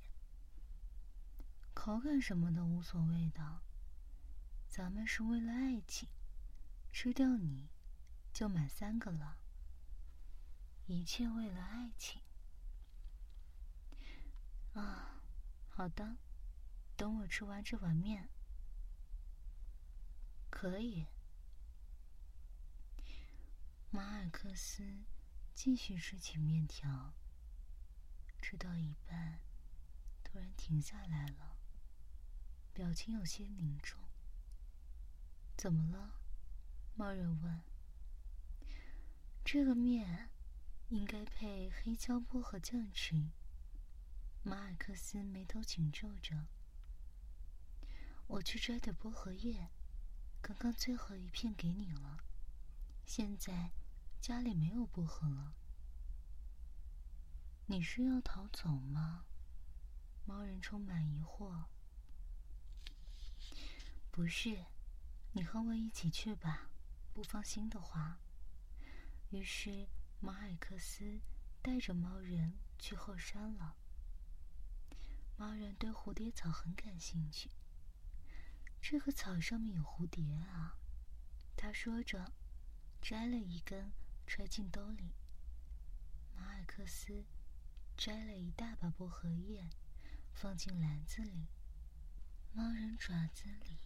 [1.73, 3.61] 口感什么的无所谓的，
[4.69, 6.07] 咱们是为了爱情，
[6.93, 7.67] 吃掉你，
[8.31, 9.37] 就满三个了。
[10.85, 12.21] 一切为了爱情。
[14.77, 15.23] 啊，
[15.69, 16.17] 好的，
[16.95, 18.29] 等我吃完这碗面。
[20.51, 21.07] 可以。
[23.89, 24.83] 马尔克斯
[25.55, 27.15] 继续吃起面条，
[28.39, 29.39] 吃到一半，
[30.23, 31.57] 突然停下来了，
[32.71, 33.99] 表情有些凝重。
[35.57, 36.19] 怎么了？
[36.95, 37.63] 猫人问。
[39.43, 40.29] 这个面
[40.89, 43.31] 应该配黑椒薄荷酱吃。
[44.47, 46.47] 马尔克斯眉头紧皱着。
[48.27, 49.67] 我去摘点薄荷叶，
[50.41, 52.23] 刚刚最后一片给你了。
[53.05, 53.71] 现在
[54.21, 55.53] 家里没有薄荷了，
[57.65, 59.25] 你是要逃走吗？
[60.25, 61.65] 猫人充满疑惑。
[64.09, 64.63] 不是，
[65.33, 66.69] 你和我一起去吧。
[67.13, 68.17] 不放心的话。
[69.31, 69.89] 于是
[70.21, 71.19] 马尔克斯
[71.61, 73.75] 带着猫人去后山了。
[75.37, 77.49] 猫人对蝴蝶草很感兴趣。
[78.81, 80.77] 这个草上面有蝴蝶啊，
[81.55, 82.33] 他说着。
[82.99, 83.93] 摘了一根，
[84.25, 85.13] 揣进兜里。
[86.35, 87.23] 马尔克斯
[87.95, 89.69] 摘了一大把薄荷叶，
[90.33, 91.45] 放进篮子里。
[92.51, 93.77] 猫人爪子里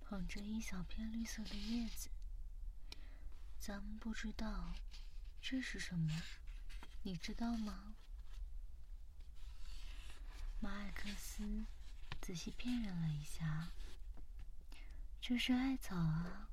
[0.00, 2.08] 捧着一小片绿色的叶子。
[3.60, 4.74] 咱们不知道
[5.40, 6.22] 这是什么，
[7.02, 7.91] 你知道吗？
[10.62, 11.64] 马尔克斯
[12.20, 13.72] 仔细辨认了一下，
[15.20, 16.48] 这是艾草啊。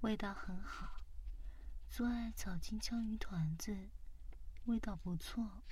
[0.00, 1.02] 味道很好，
[1.90, 3.90] 做艾草金枪鱼团子，
[4.64, 5.62] 味道不错。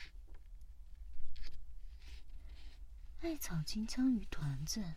[3.22, 4.96] 艾草金枪鱼团子，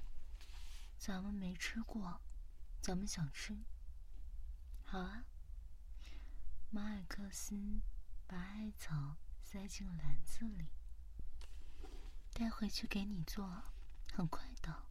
[0.98, 2.20] 咱们没吃过，
[2.82, 3.56] 咱们想吃。
[4.84, 5.24] 好啊，
[6.70, 7.80] 马尔克斯
[8.28, 10.68] 把艾草塞进篮子里，
[12.34, 13.64] 带回去给你做，
[14.14, 14.86] 很快的。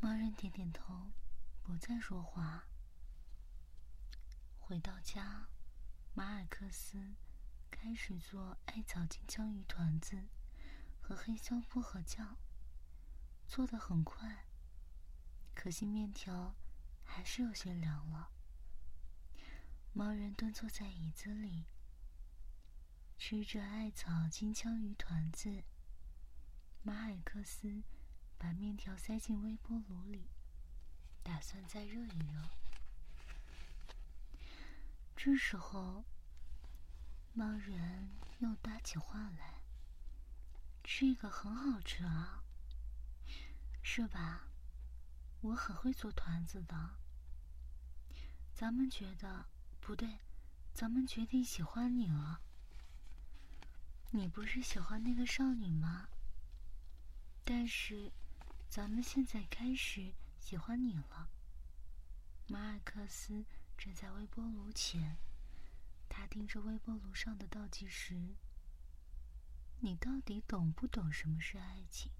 [0.00, 1.12] 猫人点点头。
[1.64, 2.64] 不再说话。
[4.58, 5.46] 回到家，
[6.12, 7.14] 马尔克斯
[7.70, 10.26] 开始做艾草金枪鱼团子
[11.00, 12.36] 和黑椒薄荷酱，
[13.46, 14.48] 做的很快。
[15.54, 16.56] 可惜面条
[17.04, 18.32] 还是有些凉了。
[19.92, 21.66] 猫人蹲坐在椅子里，
[23.24, 25.62] 吃着艾草金枪鱼团子。
[26.82, 27.84] 马尔克斯
[28.36, 30.28] 把面条塞进微波炉里。
[31.22, 32.50] 打算再热一热。
[35.14, 36.04] 这时候，
[37.32, 38.10] 猫人
[38.40, 39.62] 又搭起话来
[40.82, 42.42] ：“这个很好吃啊，
[43.84, 44.48] 是吧？
[45.42, 46.96] 我很会做团子的。
[48.52, 49.46] 咱们觉得
[49.80, 50.18] 不对，
[50.74, 52.40] 咱们决定喜欢你了。
[54.14, 56.06] 你不是喜欢那个少女吗？
[57.46, 58.12] 但是，
[58.68, 61.30] 咱们现在开始喜欢你了。
[62.46, 63.46] 马尔克斯
[63.78, 65.16] 站在微波炉前，
[66.10, 68.34] 他盯着微波炉上的倒计时。
[69.80, 72.12] 你到底懂不懂什么是爱情？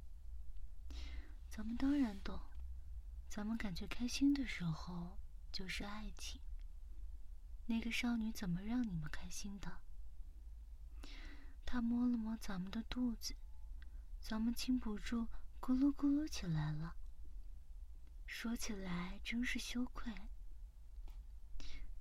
[1.50, 2.40] 咱们当然懂。
[3.28, 5.18] 咱们感觉开心的时候
[5.52, 6.40] 就是爱情。
[7.66, 9.82] 那个少女怎么让你们开心的？
[11.72, 13.34] 他摸了摸咱们的肚子，
[14.20, 16.94] 咱们禁不住咕噜咕噜起来了。
[18.26, 20.12] 说起来真是羞愧。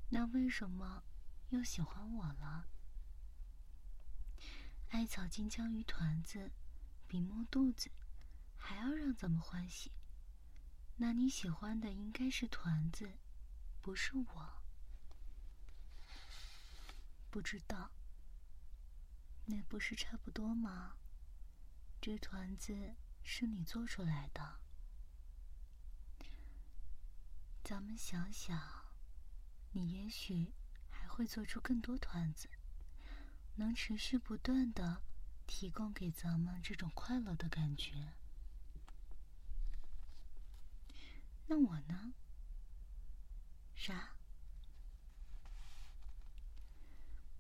[0.10, 1.04] 那为什么
[1.52, 2.68] 又喜欢我了？
[4.90, 6.52] 艾草金枪鱼团子，
[7.08, 7.90] 比摸肚子
[8.58, 9.94] 还要让咱们欢喜。
[10.98, 13.14] 那你喜欢的应该是团子，
[13.82, 14.62] 不是我。
[17.30, 17.90] 不知道，
[19.52, 20.96] 那不是差不多吗？
[22.00, 24.62] 这团子是你做出来的。
[27.62, 28.58] 咱们想想，
[29.74, 30.54] 你也许
[30.90, 32.50] 还会做出更多团子。
[33.56, 35.04] 能持续不断的
[35.46, 38.14] 提供给咱们这种快乐的感觉，
[41.48, 42.14] 那我呢？
[43.76, 44.16] 啥？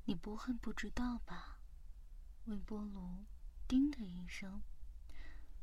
[0.03, 1.60] 你不会不知道吧？
[2.45, 3.25] 微波炉
[3.67, 4.61] “叮”的一声，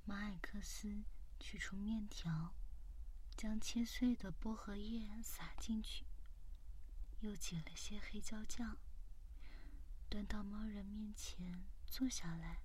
[0.05, 1.03] 马尔克斯
[1.41, 2.55] 取出面条，
[3.37, 6.07] 将切碎的薄荷叶撒进去，
[7.21, 8.77] 又挤了些黑椒酱。
[10.09, 12.63] 端到猫人面前坐下来，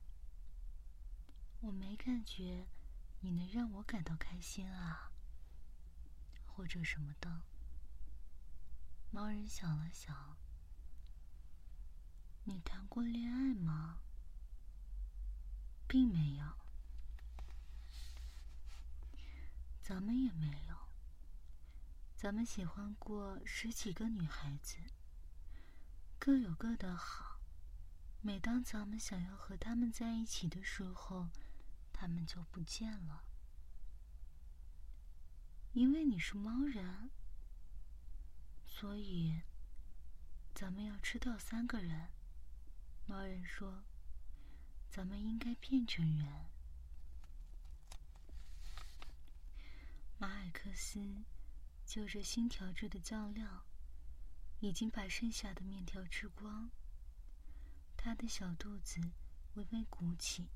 [1.61, 2.67] 我没感觉
[3.19, 5.11] 你能让我感到开心啊，
[6.45, 7.41] 或者什么的。
[9.11, 10.37] 猫人想了想，
[12.45, 13.99] 你谈过恋爱吗？
[15.93, 16.43] 并没有，
[19.79, 20.75] 咱们也没有。
[22.15, 24.77] 咱们喜欢过十几个女孩子，
[26.17, 27.39] 各有各的好。
[28.21, 31.27] 每当咱们想要和他们在一起的时候，
[31.93, 33.25] 他们就不见了。
[35.73, 37.11] 因为你是猫人，
[38.65, 39.43] 所以
[40.55, 42.09] 咱们要吃掉三个人。
[43.05, 43.83] 猫人说
[44.95, 46.27] ：“咱们应该变成人。”
[50.19, 51.23] 马尔克斯
[51.83, 53.65] 就着新调制的酱料，
[54.59, 56.69] 已经把剩下的面条吃光。
[57.97, 59.01] 他的小肚子
[59.55, 60.49] 微微鼓起，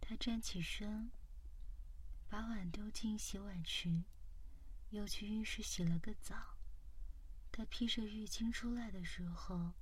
[0.00, 1.10] 他站起身，
[2.28, 4.04] 把碗丢进洗碗池，
[4.90, 6.56] 又去浴室洗了个澡。
[7.50, 9.72] 他披着浴巾出来的时候，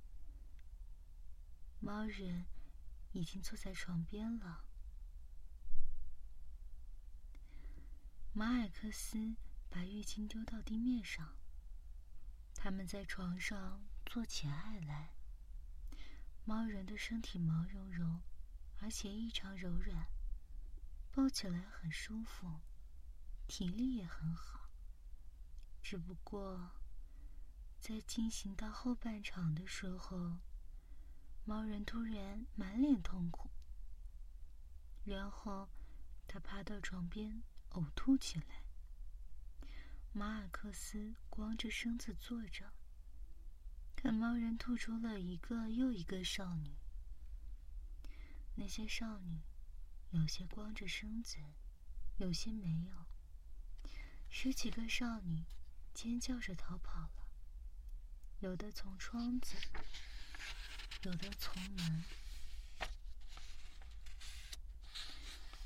[1.79, 2.47] 猫人
[3.11, 4.65] 已经坐在床边了。
[8.33, 9.35] 马尔克斯
[9.69, 11.35] 把浴巾丢到地面上，
[12.55, 15.15] 他们在床上做起爱来。
[16.45, 18.21] 猫人的身体毛茸茸，
[18.79, 20.07] 而且异常柔软，
[21.11, 22.61] 抱起来很舒服，
[23.47, 24.69] 体力也很好。
[25.81, 26.71] 只不过，
[27.79, 30.37] 在进行到后半场的时候，
[31.49, 33.49] 猫人突然满脸痛苦，
[35.03, 35.67] 然后
[36.27, 37.41] 他爬到床边
[37.71, 38.61] 呕吐起来。
[40.13, 42.71] 马尔克斯光着身子坐着。
[43.95, 46.75] 看猫人吐出了一个又一个少女，
[48.53, 49.41] 那些少女
[50.11, 51.39] 有些光着身子，
[52.17, 53.07] 有些没有。
[54.29, 55.47] 十几个少女
[55.95, 57.27] 尖叫着逃跑了，
[58.39, 59.55] 有的从窗子，
[61.03, 62.03] 有的从门。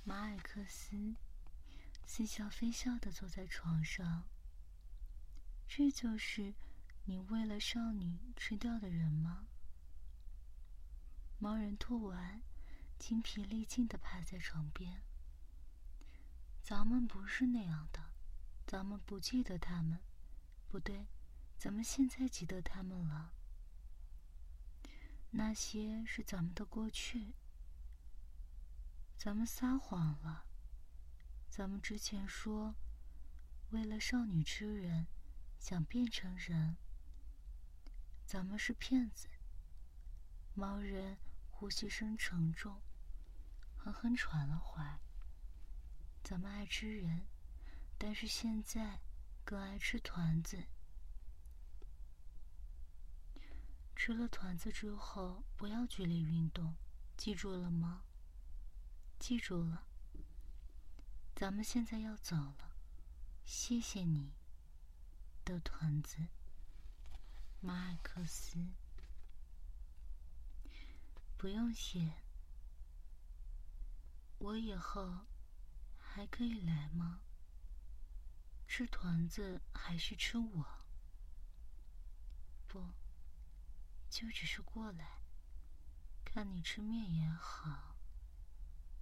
[0.03, 1.15] 马尔克斯
[2.05, 4.23] 似笑非笑的坐在床上，
[5.67, 6.53] 这就是。
[7.05, 9.45] 你为了少女吃掉的人吗？
[11.41, 12.41] 盲人吐完，
[12.97, 15.01] 精疲力尽的趴在床边。
[16.61, 18.13] 咱们不是那样的，
[18.65, 19.99] 咱们不记得他们，
[20.69, 21.07] 不对，
[21.57, 23.33] 咱们现在记得他们了。
[25.35, 27.33] 那些是咱们的过去。
[29.17, 30.45] 咱们撒谎了，
[31.49, 32.75] 咱们之前说，
[33.71, 35.07] 为了少女吃人，
[35.59, 36.77] 想变成人。
[38.27, 39.27] 咱们是骗子。
[40.53, 41.17] 猫人
[41.49, 42.79] 呼吸声沉重，
[43.75, 44.99] 狠狠喘了会儿。
[46.23, 47.25] 咱们爱吃人，
[47.97, 48.99] 但是现在
[49.43, 50.65] 更爱吃团子。
[54.05, 56.75] 吃了团子之后，不要剧烈运动，
[57.15, 58.03] 记住了吗？
[59.17, 59.87] 记住了。
[61.33, 62.75] 咱们现在要走了，
[63.45, 64.33] 谢谢你
[65.45, 66.17] 的团子，
[67.61, 68.57] 马尔克斯。
[71.37, 72.11] 不用谢。
[74.37, 75.19] 我以后
[75.97, 77.21] 还可以来吗？
[78.67, 80.65] 吃团子还是吃我？
[82.67, 82.91] 不，
[84.13, 85.23] 就只是过来，
[86.23, 87.95] 看你吃面也好，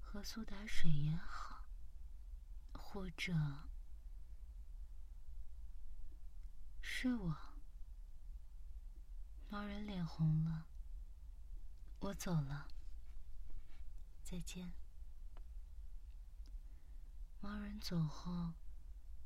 [0.01, 1.65] 喝苏打水也好，
[2.71, 3.33] 或者
[6.81, 7.35] 是我。
[9.49, 10.65] 猫人脸红了，
[11.99, 12.69] 我走了，
[14.23, 14.71] 再见。
[17.41, 18.53] 猫人走后，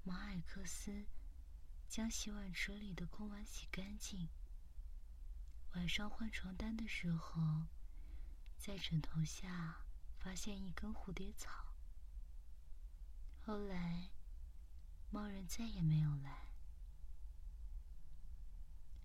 [0.04, 1.06] 马尔克斯
[1.88, 4.28] 将洗碗池里的空碗洗干净。
[5.76, 7.68] 晚上换床单的时候，
[8.58, 9.82] 在枕头下
[10.18, 11.74] 发现一根蝴蝶草。
[13.46, 14.10] 后来，
[15.12, 16.48] 猫人再也没有来。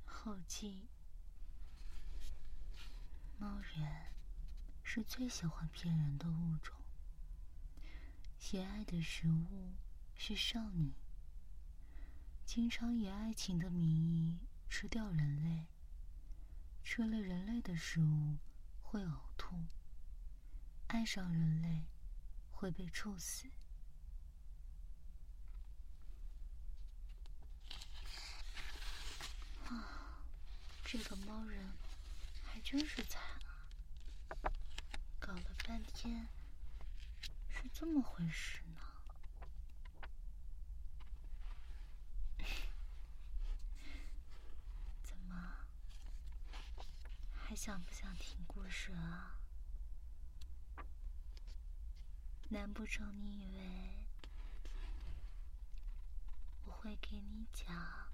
[0.04, 0.86] 后记：
[3.36, 4.06] 猫人
[4.84, 6.76] 是最喜欢骗人的物种。
[8.38, 9.72] 喜爱的食物
[10.14, 10.92] 是少女，
[12.46, 15.66] 经常以爱情的名义吃掉人类。
[16.82, 18.36] 吃了人类的食物
[18.82, 19.54] 会呕吐，
[20.88, 21.84] 爱上人类
[22.52, 23.48] 会被处死。
[29.66, 30.18] 啊，
[30.84, 31.72] 这个猫人
[32.44, 33.70] 还真是惨啊！
[35.20, 36.28] 搞了半天。
[37.48, 38.80] 是这么回事呢？
[45.02, 45.54] 怎么
[47.50, 49.34] 还想不想听故事啊？
[52.50, 54.06] 难不成你以为
[56.64, 58.12] 我会给你讲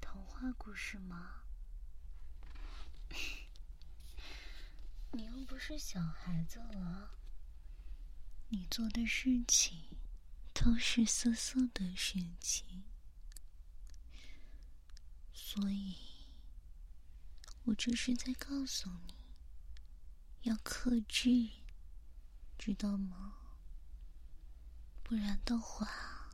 [0.00, 1.42] 童话故事吗？
[5.12, 7.10] 你又不是小孩子了。
[8.48, 9.84] 你做的事情
[10.54, 12.84] 都是色色的事情，
[15.34, 16.17] 所以，
[17.68, 19.14] 我这是在告诉你，
[20.44, 21.50] 要克制，
[22.58, 23.34] 知道吗？
[25.02, 26.30] 不然的话，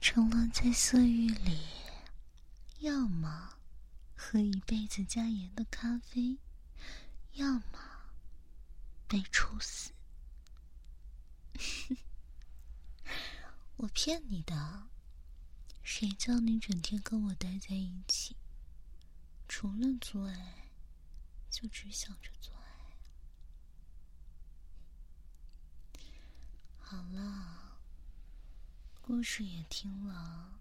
[0.00, 1.58] 沉沦在色欲里，
[2.78, 3.58] 要么
[4.14, 6.38] 喝一辈子加盐的咖啡，
[7.32, 8.12] 要么
[9.08, 9.90] 被处死。
[13.74, 14.86] 我骗你的，
[15.82, 18.36] 谁叫你整天跟我待在一起，
[19.54, 20.70] 除了做爱，
[21.50, 22.96] 就只想着做爱。
[26.78, 27.78] 好了，
[29.02, 30.58] 故事也听了，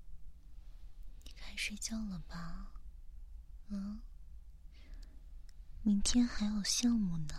[1.23, 2.73] 你该睡觉了吧？
[3.69, 4.01] 嗯，
[5.83, 7.33] 明天还有项目呢。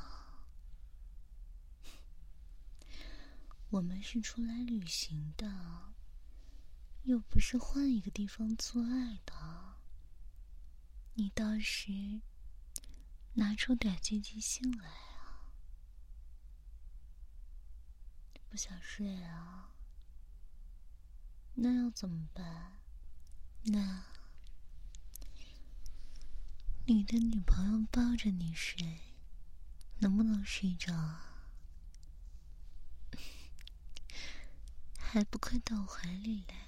[3.69, 5.93] 我们是出来旅行的，
[7.03, 9.72] 又不是换一个地方做爱的。
[11.15, 12.23] 你倒是
[13.35, 15.45] 拿出点积极性来啊！
[18.49, 19.75] 不想睡啊？
[21.55, 22.79] 那要怎么办？
[23.65, 24.05] 那
[26.87, 28.99] 你的女朋友抱着你睡，
[29.99, 31.45] 能不能睡着啊？
[34.99, 36.63] 还不快到我怀里来！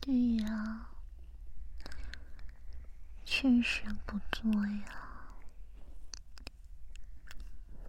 [0.00, 0.90] 对呀，
[3.44, 4.84] 确实不错呀。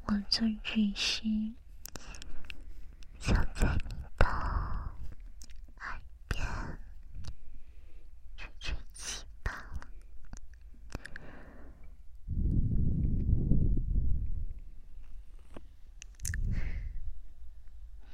[0.03, 1.23] 我这只是
[3.17, 4.27] 想在你的
[5.79, 6.45] 耳边
[8.35, 9.87] 吹吹气罢了。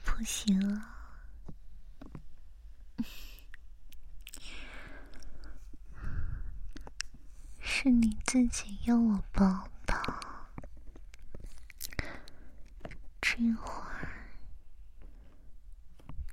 [0.03, 0.89] 不行啊。
[7.63, 9.95] 是你自己要我抱的，
[13.19, 14.07] 这会儿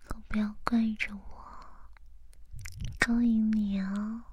[0.04, 1.90] 可不要怪着我，
[2.98, 4.24] 勾引你哦。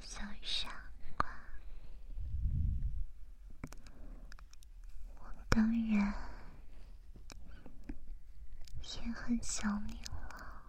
[0.00, 0.70] 小傻
[1.18, 1.28] 瓜，
[5.18, 6.00] 我当然也
[9.28, 10.62] 很想你了。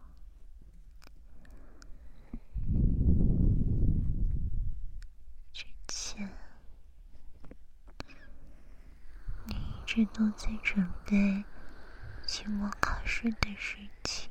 [5.53, 6.30] 之前
[9.45, 11.45] 你一直都在准备
[12.28, 14.30] 期末考试的事情。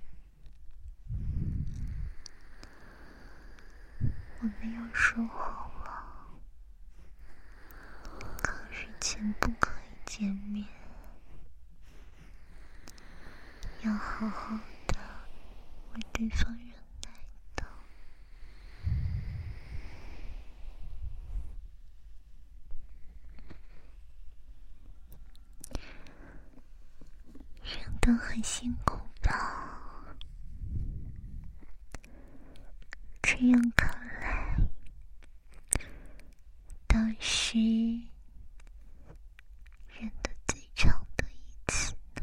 [4.40, 6.36] 我没有说好了，
[8.42, 10.68] 考试前不可以见面，
[13.82, 14.58] 要好好
[14.88, 14.98] 的
[15.94, 16.66] 为对方忍
[17.04, 17.10] 耐
[17.54, 17.64] 的。
[27.62, 30.16] 忍都很辛苦吧？
[33.22, 34.56] 这样看来，
[36.88, 37.56] 倒是
[39.96, 41.36] 忍得最长的一
[41.68, 42.22] 次呢。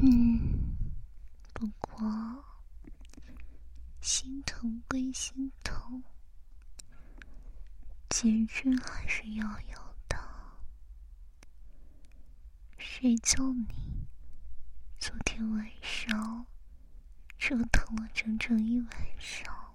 [0.00, 0.76] 嗯，
[1.52, 2.44] 不过
[4.00, 6.02] 心疼归心疼，
[8.20, 10.18] 节制还是要有的。
[12.76, 14.08] 谁叫你
[14.98, 16.44] 昨天晚上
[17.38, 18.90] 折腾了整整一晚
[19.20, 19.72] 上，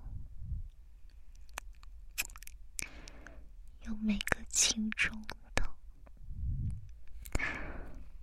[3.83, 5.17] 又没个轻重
[5.55, 5.73] 的，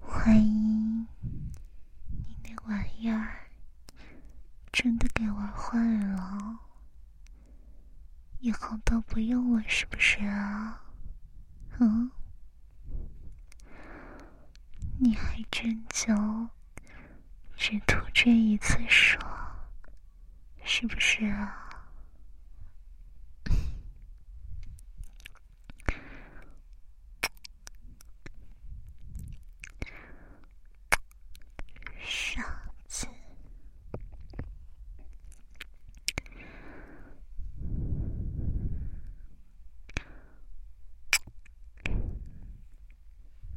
[0.02, 1.06] 万一……
[2.26, 3.48] 你那玩意儿
[4.70, 6.58] 真的给玩坏了，
[8.40, 10.82] 以后都不用我，是不是啊？
[11.78, 12.10] 嗯？
[14.98, 16.14] 你还真就
[17.56, 19.20] 只图这一次爽，
[20.64, 21.56] 是不是啊？
[32.02, 32.42] 傻
[32.88, 33.06] 子，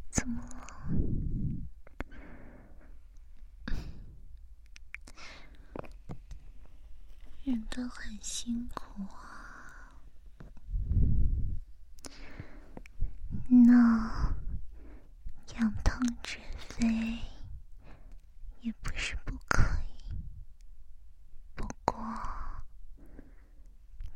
[0.09, 0.67] 怎么了？
[7.53, 10.01] 真的很辛苦啊。
[13.47, 14.33] 那
[15.53, 17.19] 仰躺直飞
[18.61, 19.93] 也不是不可以，
[21.55, 21.95] 不过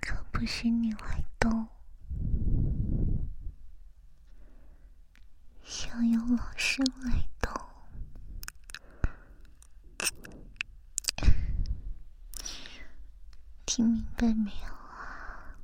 [0.02, 1.68] 可不许你来动，
[5.92, 7.56] 要由老师来动。
[13.70, 15.56] 听明白没有啊？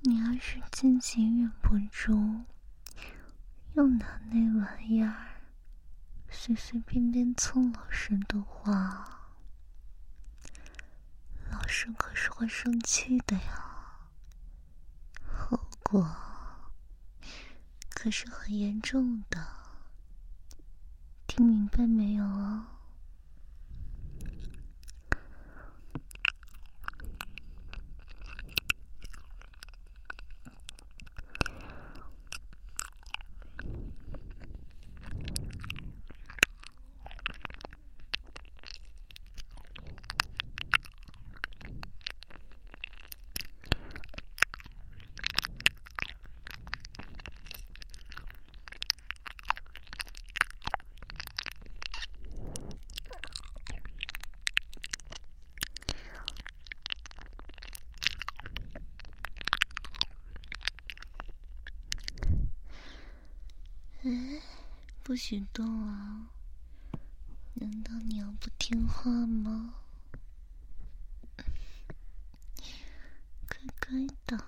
[0.00, 2.44] 你要是自己忍不住，
[3.74, 5.14] 又拿那玩意儿
[6.28, 6.80] 随随
[7.42, 9.32] 蹭老师的话，
[11.50, 14.10] 老师可是会生气的呀，
[15.24, 16.06] 后果
[17.88, 19.42] 可是很严重的。
[21.26, 22.79] 听明白没有啊？
[64.02, 64.40] 哎，
[65.02, 66.30] 不许动啊！
[67.52, 69.74] 难道你要不听话吗？
[73.46, 74.42] 乖乖的，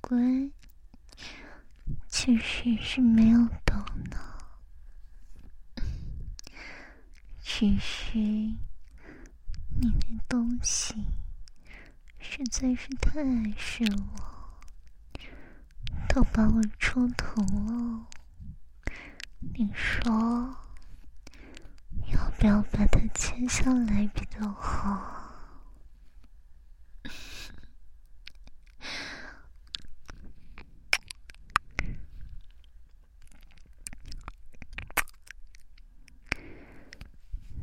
[0.00, 0.16] 乖，
[2.08, 3.78] 确实是没有头
[4.10, 4.18] 脑，
[7.40, 8.58] 只是你
[9.78, 10.96] 的东西
[12.18, 14.58] 实在是太碍事了，
[16.08, 18.08] 都把我戳疼了。
[19.54, 20.10] 你说
[22.12, 25.14] 要不要把它切下来比较好？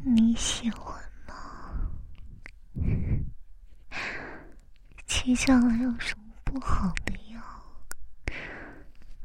[0.08, 1.90] 你喜欢吗？
[5.36, 7.60] 接下来有什么不好的呀？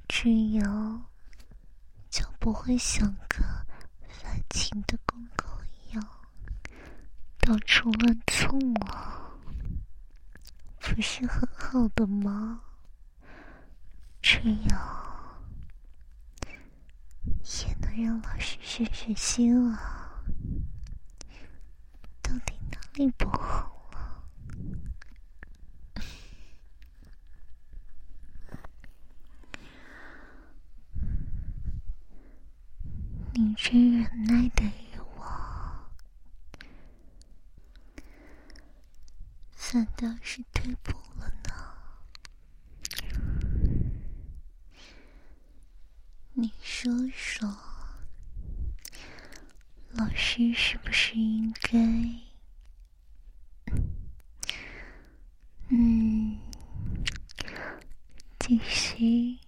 [0.09, 0.61] 只有
[2.11, 3.45] 就不会像个
[4.09, 6.05] 发情的公狗一样
[7.39, 9.31] 到处乱蹭啊，
[10.81, 12.61] 不是很好的吗？
[14.21, 14.77] 只有
[17.45, 20.25] 也能让老师省省心啊。
[22.21, 23.80] 到底哪里不好
[33.43, 35.25] 你真忍耐的于我，
[39.55, 41.51] 反倒是退步了呢。
[46.35, 47.57] 你说说。
[49.93, 51.79] 老师是不是应该，
[55.71, 56.39] 嗯，
[58.39, 59.39] 继续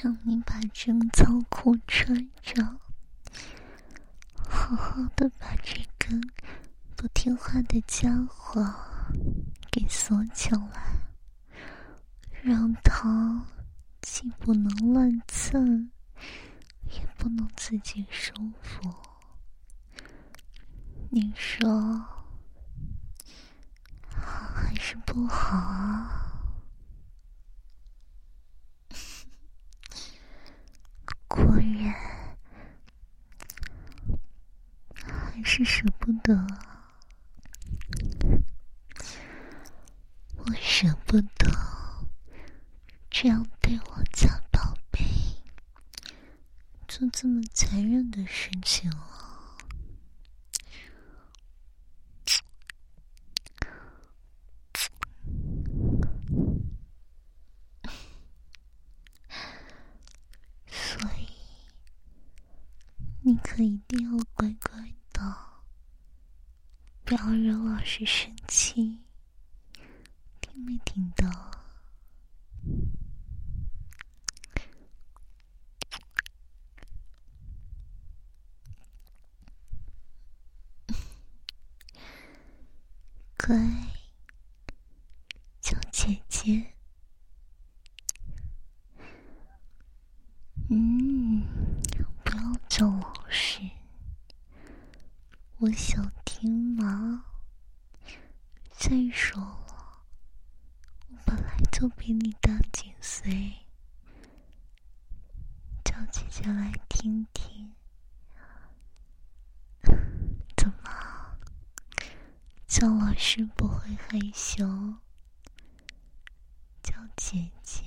[0.00, 2.62] 让你把贞操裤穿着，
[4.48, 6.20] 好好的把这个
[6.94, 8.74] 不听话的家伙
[9.70, 11.00] 给锁起来，
[12.42, 13.46] 让他
[14.00, 15.90] 既不能乱蹭。
[16.90, 18.32] 也不能自己舒
[18.62, 18.94] 服，
[21.10, 21.68] 你说
[24.08, 26.27] 好还是不好啊？
[31.28, 31.94] 果然
[34.94, 36.46] 还是舍不得，
[40.36, 41.50] 我舍不得
[43.10, 45.04] 这样对我家宝贝。
[46.88, 48.96] 做这么残忍的事情了，
[60.66, 61.28] 所以
[63.20, 65.36] 你可一定要乖乖的，
[67.02, 69.00] 不要惹老师生气，
[70.42, 71.26] 听没听到？
[83.38, 83.56] 乖，
[85.62, 86.74] 叫姐姐。
[90.68, 91.40] 嗯，
[92.22, 93.62] 不要叫老师，
[95.56, 97.24] 我想听吗？
[98.72, 100.04] 再说了，
[101.08, 103.54] 我本来就比你大几岁，
[105.82, 107.72] 叫姐姐来听听。
[112.66, 114.64] 叫老师不会害羞，
[116.80, 117.82] 叫姐姐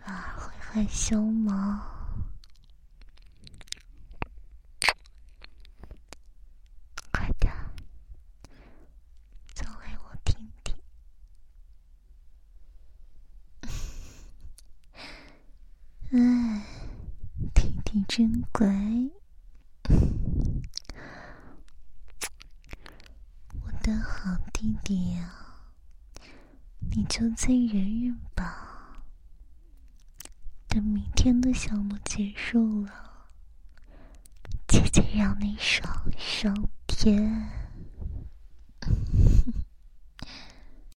[0.00, 1.90] 反而会害羞吗？
[7.12, 7.52] 快点，
[9.54, 10.74] 叫来我听听。
[16.12, 16.64] 哎，
[17.52, 17.74] 弟
[18.52, 18.66] 乖，
[23.62, 23.72] 我。
[23.84, 25.30] 的好弟弟呀，
[26.90, 29.02] 你就再忍忍吧。
[30.68, 33.28] 等明天的项目结束了，
[34.66, 36.54] 姐姐让你爽上
[36.86, 37.63] 天。